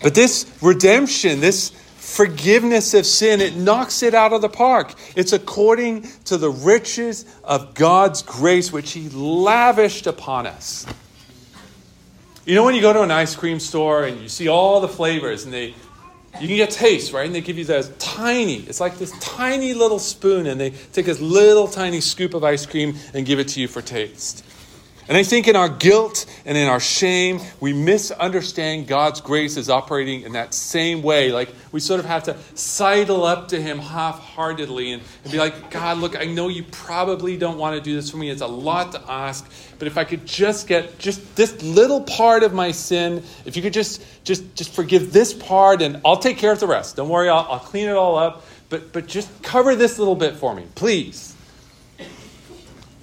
But 0.02 0.14
this 0.14 0.52
redemption, 0.60 1.40
this 1.40 1.72
forgiveness 2.14 2.94
of 2.94 3.04
sin, 3.06 3.40
it 3.40 3.56
knocks 3.56 4.02
it 4.02 4.14
out 4.14 4.32
of 4.32 4.40
the 4.40 4.48
park. 4.48 4.94
It's 5.16 5.32
according 5.32 6.08
to 6.26 6.36
the 6.36 6.50
riches 6.50 7.24
of 7.42 7.74
God's 7.74 8.22
grace, 8.22 8.72
which 8.72 8.92
He 8.92 9.08
lavished 9.08 10.06
upon 10.06 10.46
us. 10.46 10.86
You 12.46 12.54
know, 12.54 12.64
when 12.64 12.74
you 12.74 12.80
go 12.80 12.92
to 12.92 13.02
an 13.02 13.10
ice 13.10 13.34
cream 13.34 13.58
store 13.58 14.04
and 14.04 14.20
you 14.20 14.28
see 14.28 14.48
all 14.48 14.80
the 14.80 14.88
flavors 14.88 15.44
and 15.44 15.52
they 15.52 15.74
you 16.40 16.48
can 16.48 16.56
get 16.56 16.70
taste, 16.70 17.12
right? 17.12 17.26
And 17.26 17.34
they 17.34 17.40
give 17.40 17.58
you 17.58 17.64
this 17.64 17.92
tiny, 17.98 18.56
it's 18.56 18.80
like 18.80 18.98
this 18.98 19.12
tiny 19.20 19.72
little 19.72 20.00
spoon, 20.00 20.46
and 20.46 20.60
they 20.60 20.70
take 20.70 21.06
this 21.06 21.20
little 21.20 21.68
tiny 21.68 22.00
scoop 22.00 22.34
of 22.34 22.42
ice 22.42 22.66
cream 22.66 22.96
and 23.14 23.24
give 23.24 23.38
it 23.38 23.46
to 23.48 23.60
you 23.60 23.68
for 23.68 23.80
taste. 23.80 24.44
And 25.06 25.18
I 25.18 25.22
think 25.22 25.48
in 25.48 25.56
our 25.56 25.68
guilt 25.68 26.24
and 26.46 26.56
in 26.56 26.66
our 26.66 26.80
shame, 26.80 27.40
we 27.60 27.74
misunderstand 27.74 28.86
God's 28.86 29.20
grace 29.20 29.58
is 29.58 29.68
operating 29.68 30.22
in 30.22 30.32
that 30.32 30.54
same 30.54 31.02
way. 31.02 31.30
Like 31.30 31.54
we 31.72 31.80
sort 31.80 32.00
of 32.00 32.06
have 32.06 32.22
to 32.24 32.36
sidle 32.54 33.24
up 33.24 33.48
to 33.48 33.60
Him 33.60 33.78
half 33.78 34.18
heartedly 34.18 34.92
and, 34.92 35.02
and, 35.22 35.32
be 35.32 35.38
like, 35.38 35.70
God, 35.70 35.98
look, 35.98 36.18
I 36.18 36.24
know 36.24 36.48
you 36.48 36.62
probably 36.64 37.36
don't 37.36 37.58
want 37.58 37.76
to 37.76 37.82
do 37.82 37.94
this 37.94 38.10
for 38.10 38.16
me. 38.16 38.30
It's 38.30 38.40
a 38.40 38.46
lot 38.46 38.92
to 38.92 39.02
ask. 39.10 39.46
But 39.78 39.88
if 39.88 39.98
I 39.98 40.04
could 40.04 40.24
just 40.24 40.66
get 40.66 40.98
just 40.98 41.36
this 41.36 41.62
little 41.62 42.02
part 42.02 42.42
of 42.42 42.54
my 42.54 42.70
sin, 42.70 43.22
if 43.44 43.56
you 43.56 43.62
could 43.62 43.74
just 43.74 44.02
just 44.24 44.54
just 44.54 44.72
forgive 44.72 45.12
this 45.12 45.34
part 45.34 45.82
and 45.82 46.00
I'll 46.04 46.16
take 46.16 46.38
care 46.38 46.52
of 46.52 46.60
the 46.60 46.66
rest. 46.66 46.96
Don't 46.96 47.10
worry, 47.10 47.28
I'll, 47.28 47.46
I'll 47.50 47.58
clean 47.58 47.88
it 47.88 47.94
all 47.94 48.16
up. 48.16 48.46
But 48.70 48.94
but 48.94 49.06
just 49.06 49.42
cover 49.42 49.76
this 49.76 49.98
little 49.98 50.16
bit 50.16 50.36
for 50.36 50.54
me, 50.54 50.64
please. 50.74 51.33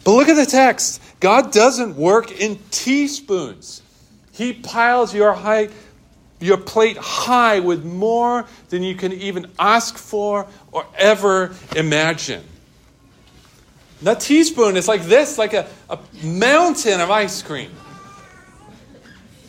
But 0.04 0.14
look 0.14 0.30
at 0.30 0.36
the 0.36 0.46
text. 0.46 1.02
God 1.20 1.52
doesn't 1.52 1.96
work 1.96 2.32
in 2.32 2.60
teaspoons. 2.72 3.82
He 4.32 4.54
piles 4.54 5.14
your 5.14 5.34
high, 5.34 5.70
your 6.40 6.58
plate 6.58 6.98
high 6.98 7.60
with 7.60 7.86
more 7.86 8.46
than 8.70 8.82
you 8.82 8.96
can 8.96 9.14
even 9.14 9.52
ask 9.60 9.98
for 9.98 10.48
or 10.72 10.86
ever 10.98 11.54
imagine. 11.76 12.44
That 14.02 14.20
teaspoon 14.20 14.78
is 14.78 14.88
like 14.88 15.04
this, 15.04 15.38
like 15.38 15.54
a, 15.54 15.68
a 15.90 16.00
mountain 16.24 17.00
of 17.02 17.12
ice 17.12 17.44
cream. 17.44 17.72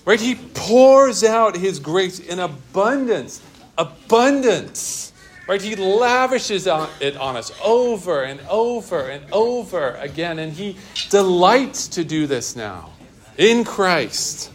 Right? 0.04 0.20
He 0.20 0.34
pours 0.34 1.24
out 1.24 1.56
his 1.56 1.78
grace 1.78 2.18
in 2.18 2.38
abundance. 2.38 3.40
Abundance. 3.78 5.11
Right? 5.48 5.60
He 5.60 5.74
lavishes 5.74 6.66
it 6.66 7.16
on 7.16 7.36
us 7.36 7.52
over 7.64 8.22
and 8.22 8.40
over 8.48 9.08
and 9.08 9.24
over 9.32 9.92
again. 9.94 10.38
And 10.38 10.52
He 10.52 10.76
delights 11.10 11.88
to 11.88 12.04
do 12.04 12.26
this 12.26 12.54
now 12.54 12.90
in 13.36 13.64
Christ. 13.64 14.50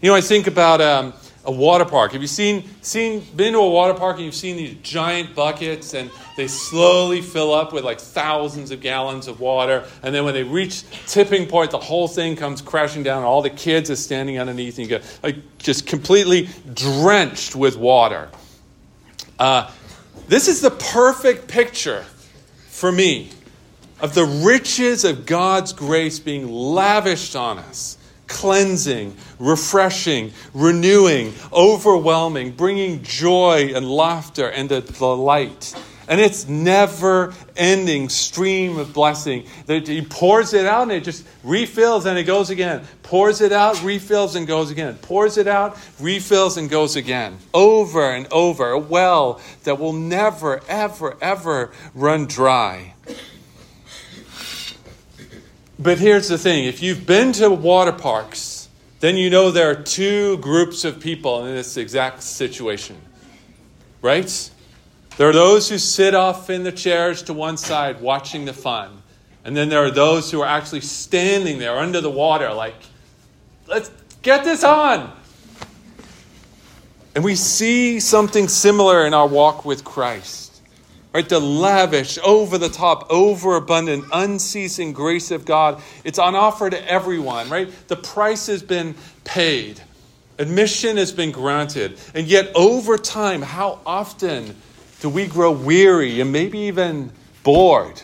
You 0.00 0.10
know, 0.10 0.16
I 0.16 0.20
think 0.20 0.46
about 0.46 0.80
um, 0.80 1.12
a 1.44 1.52
water 1.52 1.84
park. 1.84 2.12
Have 2.12 2.22
you 2.22 2.28
seen, 2.28 2.68
seen, 2.80 3.26
been 3.36 3.52
to 3.52 3.58
a 3.58 3.70
water 3.70 3.94
park 3.94 4.16
and 4.16 4.24
you've 4.24 4.34
seen 4.34 4.56
these 4.56 4.74
giant 4.82 5.34
buckets 5.34 5.94
and 5.94 6.10
they 6.36 6.48
slowly 6.48 7.20
fill 7.20 7.52
up 7.52 7.72
with 7.72 7.84
like 7.84 8.00
thousands 8.00 8.70
of 8.70 8.80
gallons 8.80 9.28
of 9.28 9.40
water. 9.40 9.84
And 10.02 10.14
then 10.14 10.24
when 10.24 10.34
they 10.34 10.42
reach 10.42 10.84
tipping 11.06 11.46
point, 11.46 11.70
the 11.70 11.78
whole 11.78 12.08
thing 12.08 12.36
comes 12.36 12.60
crashing 12.60 13.02
down. 13.02 13.18
And 13.18 13.26
all 13.26 13.42
the 13.42 13.50
kids 13.50 13.90
are 13.90 13.96
standing 13.96 14.38
underneath 14.38 14.78
and 14.78 14.88
you 14.88 14.98
get 14.98 15.20
like 15.22 15.36
just 15.58 15.86
completely 15.86 16.48
drenched 16.72 17.54
with 17.54 17.76
water. 17.76 18.28
Uh, 19.38 19.70
this 20.28 20.48
is 20.48 20.60
the 20.60 20.70
perfect 20.70 21.48
picture 21.48 22.04
for 22.68 22.90
me 22.90 23.30
of 24.00 24.14
the 24.14 24.24
riches 24.24 25.04
of 25.04 25.26
God's 25.26 25.72
grace 25.72 26.18
being 26.18 26.50
lavished 26.50 27.36
on 27.36 27.58
us 27.58 27.98
cleansing, 28.26 29.16
refreshing, 29.38 30.32
renewing, 30.54 31.32
overwhelming, 31.52 32.50
bringing 32.52 33.02
joy 33.02 33.70
and 33.74 33.88
laughter 33.88 34.48
and 34.48 34.68
delight 34.68 35.74
and 36.08 36.20
it's 36.20 36.48
never 36.48 37.32
ending 37.56 38.08
stream 38.08 38.78
of 38.78 38.92
blessing. 38.92 39.46
That 39.66 39.88
he 39.88 40.02
pours 40.02 40.52
it 40.52 40.66
out 40.66 40.82
and 40.82 40.92
it 40.92 41.04
just 41.04 41.26
refills 41.42 42.06
and 42.06 42.18
it 42.18 42.24
goes 42.24 42.50
again. 42.50 42.84
Pours 43.02 43.40
it 43.40 43.52
out, 43.52 43.82
refills 43.82 44.34
and 44.34 44.46
goes 44.46 44.70
again. 44.70 44.96
Pours 44.96 45.38
it 45.38 45.46
out, 45.46 45.78
refills 46.00 46.56
and 46.56 46.68
goes 46.68 46.96
again. 46.96 47.38
Over 47.52 48.10
and 48.10 48.26
over. 48.30 48.70
A 48.70 48.78
well 48.78 49.40
that 49.64 49.78
will 49.78 49.92
never, 49.92 50.60
ever, 50.68 51.16
ever 51.20 51.72
run 51.94 52.26
dry. 52.26 52.94
But 55.78 55.98
here's 55.98 56.28
the 56.28 56.38
thing 56.38 56.64
if 56.64 56.82
you've 56.82 57.06
been 57.06 57.32
to 57.32 57.50
water 57.50 57.92
parks, 57.92 58.68
then 59.00 59.16
you 59.16 59.28
know 59.28 59.50
there 59.50 59.70
are 59.70 59.74
two 59.74 60.38
groups 60.38 60.84
of 60.84 61.00
people 61.00 61.44
in 61.44 61.54
this 61.54 61.76
exact 61.76 62.22
situation. 62.22 62.96
Right? 64.00 64.50
There 65.16 65.28
are 65.28 65.32
those 65.32 65.68
who 65.68 65.78
sit 65.78 66.14
off 66.14 66.50
in 66.50 66.64
the 66.64 66.72
chairs 66.72 67.22
to 67.24 67.32
one 67.32 67.56
side 67.56 68.00
watching 68.00 68.44
the 68.44 68.52
fun. 68.52 69.02
And 69.44 69.56
then 69.56 69.68
there 69.68 69.84
are 69.84 69.90
those 69.90 70.30
who 70.30 70.40
are 70.40 70.48
actually 70.48 70.80
standing 70.80 71.58
there 71.58 71.76
under 71.76 72.00
the 72.00 72.10
water, 72.10 72.52
like, 72.52 72.74
let's 73.66 73.90
get 74.22 74.42
this 74.42 74.64
on. 74.64 75.12
And 77.14 77.22
we 77.22 77.36
see 77.36 78.00
something 78.00 78.48
similar 78.48 79.06
in 79.06 79.14
our 79.14 79.28
walk 79.28 79.64
with 79.64 79.84
Christ. 79.84 80.62
Right? 81.12 81.28
The 81.28 81.38
lavish, 81.38 82.18
over 82.24 82.58
the 82.58 82.68
top, 82.68 83.06
overabundant, 83.08 84.06
unceasing 84.12 84.92
grace 84.92 85.30
of 85.30 85.44
God. 85.44 85.80
It's 86.02 86.18
on 86.18 86.34
offer 86.34 86.68
to 86.68 86.90
everyone, 86.90 87.48
right? 87.50 87.70
The 87.86 87.94
price 87.94 88.48
has 88.48 88.64
been 88.64 88.96
paid. 89.22 89.80
Admission 90.40 90.96
has 90.96 91.12
been 91.12 91.30
granted. 91.30 92.00
And 92.14 92.26
yet, 92.26 92.50
over 92.56 92.98
time, 92.98 93.42
how 93.42 93.78
often 93.86 94.56
do 95.04 95.10
we 95.10 95.26
grow 95.26 95.52
weary 95.52 96.22
and 96.22 96.32
maybe 96.32 96.60
even 96.60 97.12
bored 97.42 98.00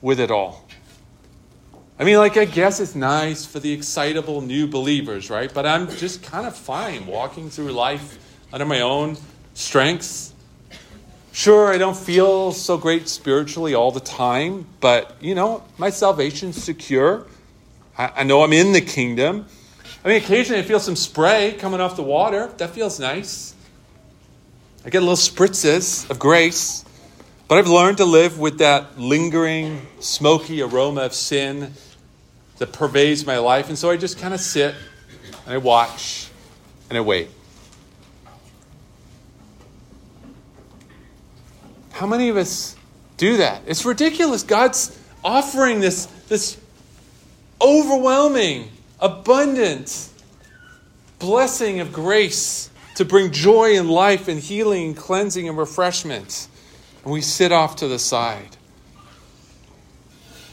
with 0.00 0.18
it 0.18 0.30
all? 0.30 0.66
I 1.98 2.04
mean, 2.04 2.16
like, 2.16 2.38
I 2.38 2.46
guess 2.46 2.80
it's 2.80 2.94
nice 2.94 3.44
for 3.44 3.60
the 3.60 3.70
excitable 3.70 4.40
new 4.40 4.66
believers, 4.66 5.28
right? 5.28 5.52
But 5.52 5.66
I'm 5.66 5.90
just 5.90 6.22
kind 6.22 6.46
of 6.46 6.56
fine 6.56 7.04
walking 7.04 7.50
through 7.50 7.72
life 7.72 8.18
under 8.50 8.64
my 8.64 8.80
own 8.80 9.18
strengths. 9.52 10.32
Sure, 11.32 11.70
I 11.70 11.76
don't 11.76 11.94
feel 11.94 12.52
so 12.52 12.78
great 12.78 13.10
spiritually 13.10 13.74
all 13.74 13.90
the 13.92 14.00
time, 14.00 14.64
but, 14.80 15.14
you 15.20 15.34
know, 15.34 15.62
my 15.76 15.90
salvation's 15.90 16.56
secure. 16.56 17.26
I, 17.98 18.10
I 18.16 18.22
know 18.22 18.42
I'm 18.42 18.54
in 18.54 18.72
the 18.72 18.80
kingdom. 18.80 19.44
I 20.02 20.08
mean, 20.08 20.16
occasionally 20.16 20.62
I 20.62 20.64
feel 20.64 20.80
some 20.80 20.96
spray 20.96 21.56
coming 21.58 21.82
off 21.82 21.94
the 21.94 22.02
water. 22.02 22.46
That 22.56 22.70
feels 22.70 22.98
nice. 22.98 23.54
I 24.84 24.90
get 24.90 25.00
little 25.00 25.14
spritzes 25.14 26.10
of 26.10 26.18
grace. 26.18 26.84
But 27.46 27.58
I've 27.58 27.68
learned 27.68 27.98
to 27.98 28.04
live 28.04 28.38
with 28.38 28.58
that 28.58 28.98
lingering, 28.98 29.86
smoky 30.00 30.62
aroma 30.62 31.02
of 31.02 31.12
sin 31.12 31.74
that 32.58 32.72
pervades 32.72 33.26
my 33.26 33.38
life. 33.38 33.68
And 33.68 33.78
so 33.78 33.90
I 33.90 33.96
just 33.96 34.18
kind 34.18 34.34
of 34.34 34.40
sit 34.40 34.74
and 35.44 35.54
I 35.54 35.58
watch 35.58 36.28
and 36.88 36.96
I 36.96 37.00
wait. 37.00 37.28
How 41.92 42.06
many 42.06 42.28
of 42.28 42.36
us 42.36 42.74
do 43.18 43.36
that? 43.36 43.62
It's 43.66 43.84
ridiculous. 43.84 44.42
God's 44.42 44.98
offering 45.22 45.78
this, 45.78 46.06
this 46.28 46.58
overwhelming, 47.60 48.70
abundant 48.98 50.08
blessing 51.20 51.78
of 51.78 51.92
grace 51.92 52.70
to 52.96 53.04
bring 53.04 53.32
joy 53.32 53.78
and 53.78 53.90
life 53.90 54.28
and 54.28 54.38
healing 54.40 54.88
and 54.88 54.96
cleansing 54.96 55.48
and 55.48 55.56
refreshment. 55.56 56.48
And 57.04 57.12
we 57.12 57.20
sit 57.20 57.52
off 57.52 57.76
to 57.76 57.88
the 57.88 57.98
side. 57.98 58.56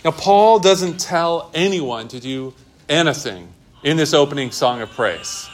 Now, 0.03 0.11
Paul 0.11 0.59
doesn't 0.59 0.99
tell 0.99 1.51
anyone 1.53 2.07
to 2.09 2.19
do 2.19 2.53
anything 2.87 3.49
in 3.83 3.97
this 3.97 4.13
opening 4.13 4.51
song 4.51 4.81
of 4.81 4.89
praise. 4.91 5.49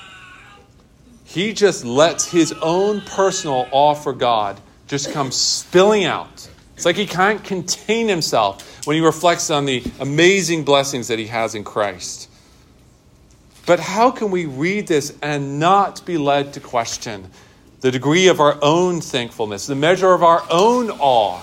He 1.23 1.53
just 1.53 1.83
lets 1.83 2.29
his 2.29 2.53
own 2.61 3.01
personal 3.01 3.67
awe 3.71 3.95
for 3.95 4.13
God 4.13 4.61
just 4.87 5.11
come 5.11 5.31
spilling 5.31 6.05
out. 6.05 6.47
It's 6.75 6.85
like 6.85 6.95
he 6.95 7.07
can't 7.07 7.43
contain 7.43 8.07
himself 8.07 8.85
when 8.85 8.95
he 8.95 9.01
reflects 9.01 9.49
on 9.49 9.65
the 9.65 9.83
amazing 9.99 10.63
blessings 10.63 11.07
that 11.07 11.17
he 11.17 11.27
has 11.27 11.55
in 11.55 11.63
Christ. 11.63 12.29
But 13.65 13.79
how 13.79 14.11
can 14.11 14.29
we 14.29 14.45
read 14.45 14.87
this 14.87 15.17
and 15.21 15.59
not 15.59 16.05
be 16.05 16.17
led 16.17 16.53
to 16.53 16.59
question 16.59 17.29
the 17.81 17.91
degree 17.91 18.27
of 18.27 18.39
our 18.39 18.57
own 18.61 19.01
thankfulness, 19.01 19.67
the 19.67 19.75
measure 19.75 20.13
of 20.13 20.23
our 20.23 20.43
own 20.51 20.91
awe 20.91 21.41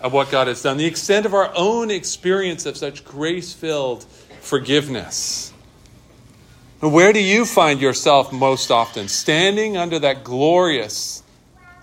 of 0.00 0.12
what 0.12 0.30
God 0.30 0.46
has 0.46 0.62
done, 0.62 0.76
the 0.76 0.86
extent 0.86 1.26
of 1.26 1.34
our 1.34 1.50
own 1.54 1.90
experience 1.90 2.64
of 2.66 2.76
such 2.76 3.04
grace 3.04 3.52
filled 3.52 4.04
forgiveness? 4.40 5.52
Where 6.80 7.12
do 7.12 7.20
you 7.20 7.44
find 7.44 7.80
yourself 7.80 8.32
most 8.32 8.70
often? 8.70 9.08
Standing 9.08 9.76
under 9.76 9.98
that 9.98 10.24
glorious, 10.24 11.22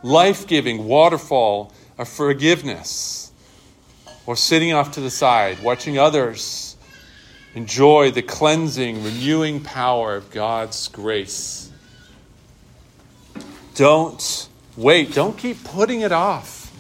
life 0.02 0.48
giving 0.48 0.86
waterfall 0.86 1.74
of 1.98 2.08
forgiveness, 2.08 3.32
or 4.26 4.36
sitting 4.36 4.72
off 4.74 4.94
to 4.94 5.02
the 5.02 5.12
side, 5.12 5.62
watching 5.62 5.98
others 6.00 6.65
enjoy 7.56 8.12
the 8.12 8.22
cleansing, 8.22 9.04
renewing 9.04 9.62
power 9.62 10.16
of 10.16 10.30
God's 10.30 10.90
grace. 10.90 11.72
Don't 13.74 14.50
wait. 14.78 15.14
Don't 15.14 15.38
keep 15.38 15.64
putting 15.64 16.02
it 16.02 16.12
off. 16.12 16.72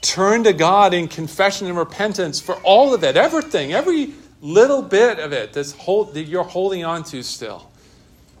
Turn 0.00 0.44
to 0.44 0.52
God 0.52 0.94
in 0.94 1.06
confession 1.08 1.66
and 1.66 1.76
repentance 1.76 2.40
for 2.40 2.54
all 2.62 2.94
of 2.94 3.04
it, 3.04 3.16
everything, 3.16 3.72
every 3.72 4.14
little 4.40 4.82
bit 4.82 5.18
of 5.18 5.32
it 5.32 5.52
that's 5.52 5.72
hold, 5.72 6.14
that 6.14 6.22
you're 6.22 6.42
holding 6.42 6.84
on 6.84 7.04
to 7.04 7.22
still. 7.22 7.70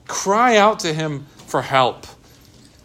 Cry 0.08 0.56
out 0.56 0.80
to 0.80 0.92
Him 0.92 1.26
for 1.46 1.62
help 1.62 2.06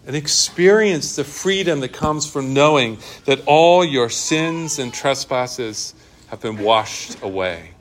and 0.06 0.16
experience 0.16 1.16
the 1.16 1.24
freedom 1.24 1.80
that 1.82 1.94
comes 1.94 2.30
from 2.30 2.54
knowing 2.54 2.98
that 3.26 3.42
all 3.46 3.84
your 3.84 4.10
sins 4.10 4.80
and 4.80 4.94
trespasses 4.94 5.94
have 6.28 6.40
been 6.40 6.60
washed 6.60 7.22
away. 7.24 7.72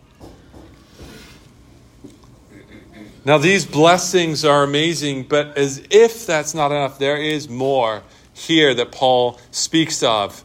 Now, 3.26 3.38
these 3.38 3.66
blessings 3.66 4.44
are 4.44 4.62
amazing, 4.62 5.24
but 5.24 5.58
as 5.58 5.84
if 5.90 6.26
that's 6.26 6.54
not 6.54 6.70
enough, 6.70 7.00
there 7.00 7.16
is 7.16 7.48
more 7.48 8.04
here 8.32 8.72
that 8.74 8.92
Paul 8.92 9.40
speaks 9.50 10.04
of 10.04 10.44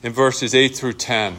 in 0.00 0.12
verses 0.12 0.54
8 0.54 0.76
through 0.76 0.92
10. 0.92 1.34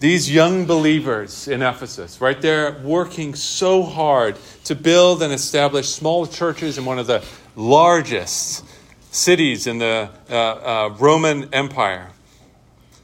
These 0.00 0.32
young 0.32 0.66
believers 0.66 1.46
in 1.46 1.62
Ephesus, 1.62 2.20
right 2.20 2.42
they're 2.42 2.72
working 2.82 3.36
so 3.36 3.84
hard 3.84 4.34
to 4.64 4.74
build 4.74 5.22
and 5.22 5.32
establish 5.32 5.88
small 5.88 6.26
churches 6.26 6.76
in 6.76 6.84
one 6.84 6.98
of 6.98 7.06
the 7.06 7.24
largest 7.54 8.64
cities 9.12 9.68
in 9.68 9.78
the 9.78 10.10
uh, 10.28 10.34
uh, 10.34 10.94
Roman 10.98 11.54
Empire. 11.54 12.10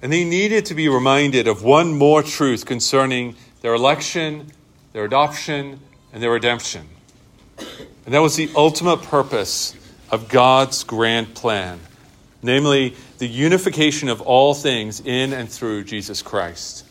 And 0.03 0.13
they 0.13 0.25
needed 0.25 0.67
to 0.67 0.75
be 0.75 0.89
reminded 0.89 1.47
of 1.47 1.63
one 1.63 1.97
more 1.97 2.25
truth 2.25 2.67
concerning 2.67 3.37
their 3.61 3.75
election 3.75 4.51
their 4.99 5.05
adoption, 5.05 5.79
and 6.13 6.21
their 6.21 6.33
redemption. 6.33 6.85
And 8.05 8.13
that 8.15 8.19
was 8.19 8.35
the 8.35 8.51
ultimate 8.57 9.01
purpose 9.01 9.77
of 10.11 10.29
God's 10.29 10.83
grand 10.83 11.37
plan, 11.37 11.79
namely 12.43 12.97
the 13.19 13.29
unification 13.29 14.09
of 14.09 14.21
all 14.21 14.55
things 14.55 14.99
in 14.99 15.33
and 15.33 15.49
through 15.49 15.85
Jesus 15.85 16.21
Christ. 16.21 16.85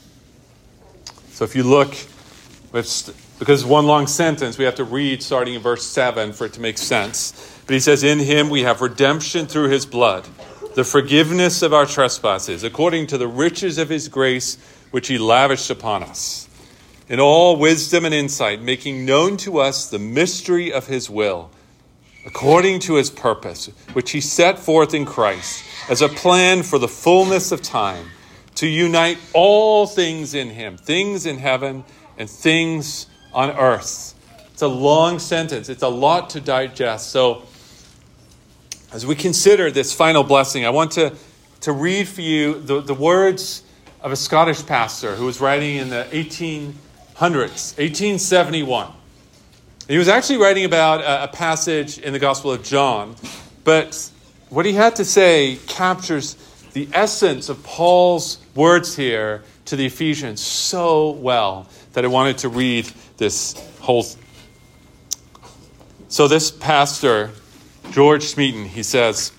So 1.31 1.43
if 1.43 1.53
you 1.53 1.63
look, 1.63 1.93
because 2.71 3.65
one 3.65 3.85
long 3.87 4.07
sentence, 4.07 4.57
we 4.57 4.63
have 4.63 4.75
to 4.75 4.85
read 4.85 5.21
starting 5.21 5.55
in 5.55 5.61
verse 5.61 5.85
7 5.85 6.31
for 6.31 6.45
it 6.45 6.53
to 6.53 6.61
make 6.61 6.77
sense. 6.77 7.59
But 7.65 7.73
he 7.73 7.81
says, 7.81 8.05
In 8.05 8.19
him 8.19 8.49
we 8.49 8.61
have 8.61 8.79
redemption 8.79 9.47
through 9.47 9.67
his 9.67 9.85
blood, 9.85 10.25
the 10.75 10.85
forgiveness 10.85 11.61
of 11.61 11.73
our 11.73 11.85
trespasses, 11.85 12.63
according 12.63 13.07
to 13.07 13.17
the 13.17 13.27
riches 13.27 13.77
of 13.77 13.89
his 13.89 14.07
grace, 14.07 14.57
which 14.91 15.09
he 15.09 15.17
lavished 15.17 15.69
upon 15.69 16.03
us 16.03 16.46
in 17.09 17.19
all 17.19 17.55
wisdom 17.55 18.05
and 18.05 18.13
insight, 18.13 18.61
making 18.61 19.05
known 19.05 19.37
to 19.37 19.59
us 19.59 19.89
the 19.89 19.99
mystery 19.99 20.71
of 20.71 20.87
his 20.87 21.09
will, 21.09 21.49
according 22.25 22.79
to 22.81 22.95
his 22.95 23.09
purpose, 23.09 23.67
which 23.93 24.11
he 24.11 24.21
set 24.21 24.59
forth 24.59 24.93
in 24.93 25.05
Christ 25.05 25.63
as 25.89 26.01
a 26.01 26.09
plan 26.09 26.63
for 26.63 26.77
the 26.77 26.87
fullness 26.87 27.51
of 27.51 27.61
time, 27.61 28.07
to 28.55 28.67
unite 28.67 29.19
all 29.33 29.85
things 29.85 30.33
in 30.33 30.49
him, 30.49 30.77
things 30.77 31.25
in 31.25 31.37
heaven 31.37 31.83
and 32.17 32.29
things 32.29 33.05
on 33.31 33.51
earth. 33.51 34.15
It's 34.51 34.63
a 34.63 34.67
long 34.67 35.19
sentence, 35.19 35.69
it's 35.69 35.83
a 35.83 35.87
lot 35.87 36.31
to 36.31 36.41
digest. 36.41 37.11
So, 37.11 37.43
as 38.91 39.05
we 39.05 39.15
consider 39.15 39.69
this 39.69 39.93
final 39.93 40.23
blessing, 40.23 40.65
I 40.65 40.71
want 40.71 40.91
to, 40.93 41.15
to 41.61 41.71
read 41.71 42.07
for 42.07 42.21
you 42.21 42.59
the, 42.59 42.81
the 42.81 42.93
words 42.93 43.63
of 44.01 44.11
a 44.11 44.15
Scottish 44.15 44.65
pastor 44.65 45.15
who 45.15 45.25
was 45.25 45.39
writing 45.39 45.75
in 45.75 45.89
the 45.89 46.07
18 46.11 46.73
hundreds, 47.17 47.73
1871. 47.77 48.91
He 49.87 49.97
was 49.97 50.07
actually 50.07 50.37
writing 50.37 50.65
about 50.65 51.01
a, 51.01 51.31
passage 51.31 51.97
in 51.97 52.13
the 52.13 52.19
Gospel 52.19 52.51
of 52.51 52.63
John, 52.63 53.15
but 53.63 54.11
what 54.49 54.67
he 54.67 54.73
had 54.73 54.95
to 54.97 55.05
say 55.05 55.57
captures 55.65 56.35
the 56.73 56.87
essence 56.93 57.49
of 57.49 57.63
Paul's 57.63 58.37
words 58.53 58.95
here 58.95 59.43
to 59.65 59.75
the 59.75 59.87
Ephesians 59.87 60.41
so 60.41 61.09
well 61.09 61.67
that 61.93 62.05
I 62.05 62.07
wanted 62.07 62.37
to 62.39 62.49
read 62.49 62.85
this 63.17 63.55
whole. 63.79 64.05
So, 66.09 66.27
this 66.27 66.51
pastor, 66.51 67.31
George 67.89 68.25
Smeaton, 68.25 68.65
he 68.65 68.83
says, 68.83 69.31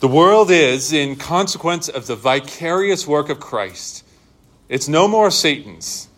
The 0.00 0.08
world 0.08 0.50
is, 0.50 0.92
in 0.94 1.16
consequence 1.16 1.90
of 1.90 2.06
the 2.06 2.16
vicarious 2.16 3.06
work 3.06 3.28
of 3.28 3.40
Christ, 3.40 4.04
it's 4.70 4.88
no 4.88 5.06
more 5.06 5.30
Satan's. 5.30 6.08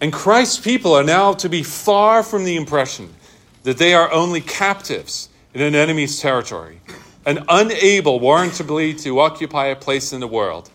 And 0.00 0.12
Christ's 0.12 0.58
people 0.58 0.94
are 0.94 1.04
now 1.04 1.32
to 1.34 1.48
be 1.48 1.62
far 1.62 2.22
from 2.22 2.44
the 2.44 2.56
impression 2.56 3.14
that 3.62 3.78
they 3.78 3.94
are 3.94 4.12
only 4.12 4.40
captives 4.40 5.28
in 5.54 5.62
an 5.62 5.74
enemy's 5.74 6.20
territory 6.20 6.80
and 7.24 7.42
unable 7.48 8.20
warrantably 8.20 8.94
to 8.94 9.18
occupy 9.20 9.66
a 9.66 9.76
place 9.76 10.12
in 10.12 10.20
the 10.20 10.28
world, 10.28 10.70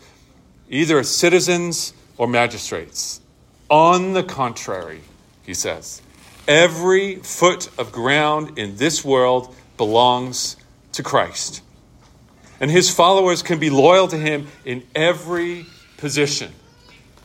either 0.70 1.00
as 1.00 1.10
citizens 1.10 1.94
or 2.18 2.28
magistrates. 2.28 3.22
On 3.70 4.14
the 4.14 4.24
contrary, 4.24 5.02
he 5.44 5.54
says. 5.54 6.02
Every 6.48 7.16
foot 7.18 7.70
of 7.78 7.92
ground 7.92 8.58
in 8.58 8.76
this 8.76 9.06
world 9.06 9.56
belongs 9.78 10.58
to 10.94 11.04
Christ. 11.04 11.62
And 12.60 12.70
his 12.70 12.94
followers 12.94 13.42
can 13.42 13.60
be 13.60 13.70
loyal 13.70 14.08
to 14.10 14.18
him 14.18 14.48
in 14.66 14.84
every 14.94 15.66
position. 15.98 16.52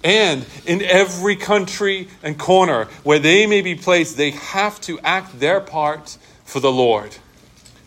And 0.04 0.46
in 0.66 0.82
every 0.82 1.36
country 1.36 2.08
and 2.22 2.38
corner 2.38 2.84
where 3.02 3.18
they 3.18 3.46
may 3.46 3.60
be 3.60 3.74
placed, 3.74 4.16
they 4.16 4.30
have 4.30 4.80
to 4.82 5.00
act 5.00 5.40
their 5.40 5.60
part 5.60 6.16
for 6.44 6.60
the 6.60 6.70
Lord. 6.70 7.16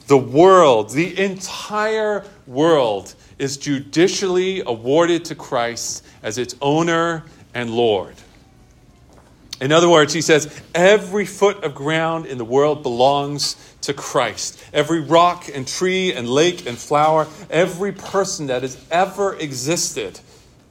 The 0.07 0.17
world, 0.17 0.89
the 0.89 1.17
entire 1.19 2.25
world, 2.47 3.13
is 3.37 3.57
judicially 3.57 4.61
awarded 4.65 5.25
to 5.25 5.35
Christ 5.35 6.03
as 6.23 6.37
its 6.37 6.55
owner 6.61 7.23
and 7.53 7.69
Lord. 7.69 8.15
In 9.61 9.71
other 9.71 9.89
words, 9.89 10.13
he 10.13 10.21
says, 10.21 10.61
every 10.73 11.25
foot 11.25 11.63
of 11.63 11.75
ground 11.75 12.25
in 12.25 12.37
the 12.37 12.45
world 12.45 12.81
belongs 12.81 13.55
to 13.81 13.93
Christ. 13.93 14.61
Every 14.73 15.01
rock 15.01 15.49
and 15.53 15.67
tree 15.67 16.13
and 16.13 16.29
lake 16.29 16.65
and 16.65 16.77
flower, 16.77 17.27
every 17.49 17.91
person 17.91 18.47
that 18.47 18.61
has 18.61 18.83
ever 18.89 19.35
existed 19.35 20.19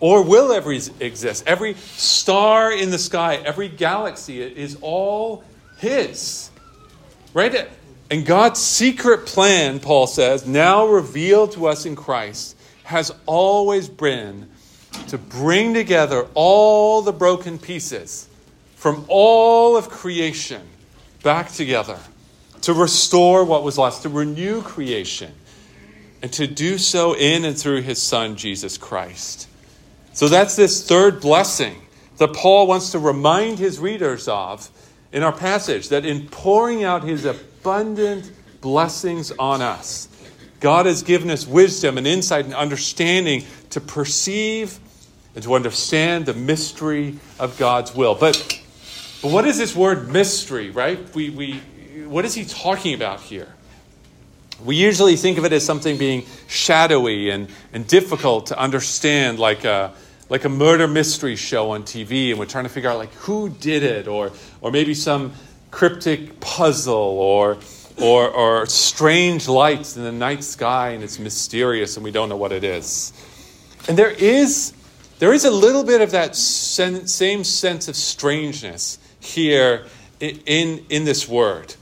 or 0.00 0.22
will 0.22 0.52
ever 0.52 0.72
exist, 0.72 1.44
every 1.46 1.74
star 1.74 2.72
in 2.72 2.90
the 2.90 2.98
sky, 2.98 3.36
every 3.36 3.68
galaxy 3.68 4.40
is 4.40 4.76
all 4.80 5.42
his. 5.78 6.50
Right? 7.34 7.68
And 8.10 8.24
God's 8.24 8.60
secret 8.60 9.26
plan, 9.26 9.80
Paul 9.80 10.06
says, 10.06 10.46
now 10.46 10.86
revealed 10.86 11.52
to 11.52 11.66
us 11.66 11.84
in 11.84 11.96
Christ, 11.96 12.56
has 12.84 13.12
always 13.26 13.88
been 13.88 14.48
to 15.08 15.18
bring 15.18 15.74
together 15.74 16.26
all 16.34 17.02
the 17.02 17.12
broken 17.12 17.58
pieces 17.58 18.28
from 18.76 19.04
all 19.08 19.76
of 19.76 19.90
creation 19.90 20.62
back 21.22 21.50
together, 21.50 21.98
to 22.62 22.72
restore 22.72 23.44
what 23.44 23.64
was 23.64 23.76
lost, 23.76 24.02
to 24.02 24.08
renew 24.08 24.62
creation, 24.62 25.32
and 26.22 26.32
to 26.32 26.46
do 26.46 26.78
so 26.78 27.14
in 27.14 27.44
and 27.44 27.58
through 27.58 27.82
his 27.82 28.00
Son, 28.00 28.36
Jesus 28.36 28.78
Christ. 28.78 29.47
So 30.18 30.26
that's 30.26 30.56
this 30.56 30.84
third 30.84 31.20
blessing 31.20 31.80
that 32.16 32.32
Paul 32.32 32.66
wants 32.66 32.90
to 32.90 32.98
remind 32.98 33.60
his 33.60 33.78
readers 33.78 34.26
of 34.26 34.68
in 35.12 35.22
our 35.22 35.30
passage 35.30 35.90
that 35.90 36.04
in 36.04 36.26
pouring 36.26 36.82
out 36.82 37.04
his 37.04 37.24
abundant 37.24 38.32
blessings 38.60 39.30
on 39.38 39.62
us, 39.62 40.08
God 40.58 40.86
has 40.86 41.04
given 41.04 41.30
us 41.30 41.46
wisdom 41.46 41.98
and 41.98 42.04
insight 42.04 42.46
and 42.46 42.54
understanding 42.54 43.44
to 43.70 43.80
perceive 43.80 44.80
and 45.36 45.44
to 45.44 45.54
understand 45.54 46.26
the 46.26 46.34
mystery 46.34 47.20
of 47.38 47.56
God's 47.56 47.94
will. 47.94 48.16
But 48.16 48.60
but 49.22 49.30
what 49.30 49.46
is 49.46 49.56
this 49.56 49.76
word 49.76 50.08
mystery, 50.08 50.70
right? 50.70 50.98
We, 51.14 51.30
we, 51.30 51.52
what 52.08 52.24
is 52.24 52.34
he 52.34 52.44
talking 52.44 52.92
about 52.92 53.20
here? 53.20 53.54
We 54.64 54.74
usually 54.74 55.14
think 55.14 55.38
of 55.38 55.44
it 55.44 55.52
as 55.52 55.64
something 55.64 55.96
being 55.96 56.26
shadowy 56.48 57.30
and, 57.30 57.48
and 57.72 57.86
difficult 57.86 58.46
to 58.46 58.58
understand, 58.58 59.38
like 59.38 59.64
a, 59.64 59.94
like 60.28 60.44
a 60.44 60.48
murder 60.48 60.86
mystery 60.86 61.36
show 61.36 61.70
on 61.70 61.82
TV, 61.82 62.30
and 62.30 62.38
we're 62.38 62.46
trying 62.46 62.64
to 62.64 62.70
figure 62.70 62.90
out 62.90 62.98
like 62.98 63.12
who 63.14 63.48
did 63.48 63.82
it, 63.82 64.08
or, 64.08 64.32
or 64.60 64.70
maybe 64.70 64.94
some 64.94 65.32
cryptic 65.70 66.40
puzzle, 66.40 66.94
or, 66.94 67.58
or, 68.00 68.28
or 68.28 68.66
strange 68.66 69.48
lights 69.48 69.96
in 69.96 70.02
the 70.02 70.12
night 70.12 70.44
sky, 70.44 70.90
and 70.90 71.02
it's 71.02 71.18
mysterious, 71.18 71.96
and 71.96 72.04
we 72.04 72.10
don't 72.10 72.28
know 72.28 72.36
what 72.36 72.52
it 72.52 72.64
is. 72.64 73.12
And 73.88 73.96
there 73.96 74.10
is, 74.10 74.72
there 75.18 75.32
is 75.32 75.44
a 75.44 75.50
little 75.50 75.84
bit 75.84 76.00
of 76.00 76.10
that 76.10 76.36
sen- 76.36 77.06
same 77.06 77.44
sense 77.44 77.88
of 77.88 77.96
strangeness 77.96 78.98
here 79.20 79.86
in, 80.20 80.84
in 80.88 81.04
this 81.04 81.28
word. 81.28 81.74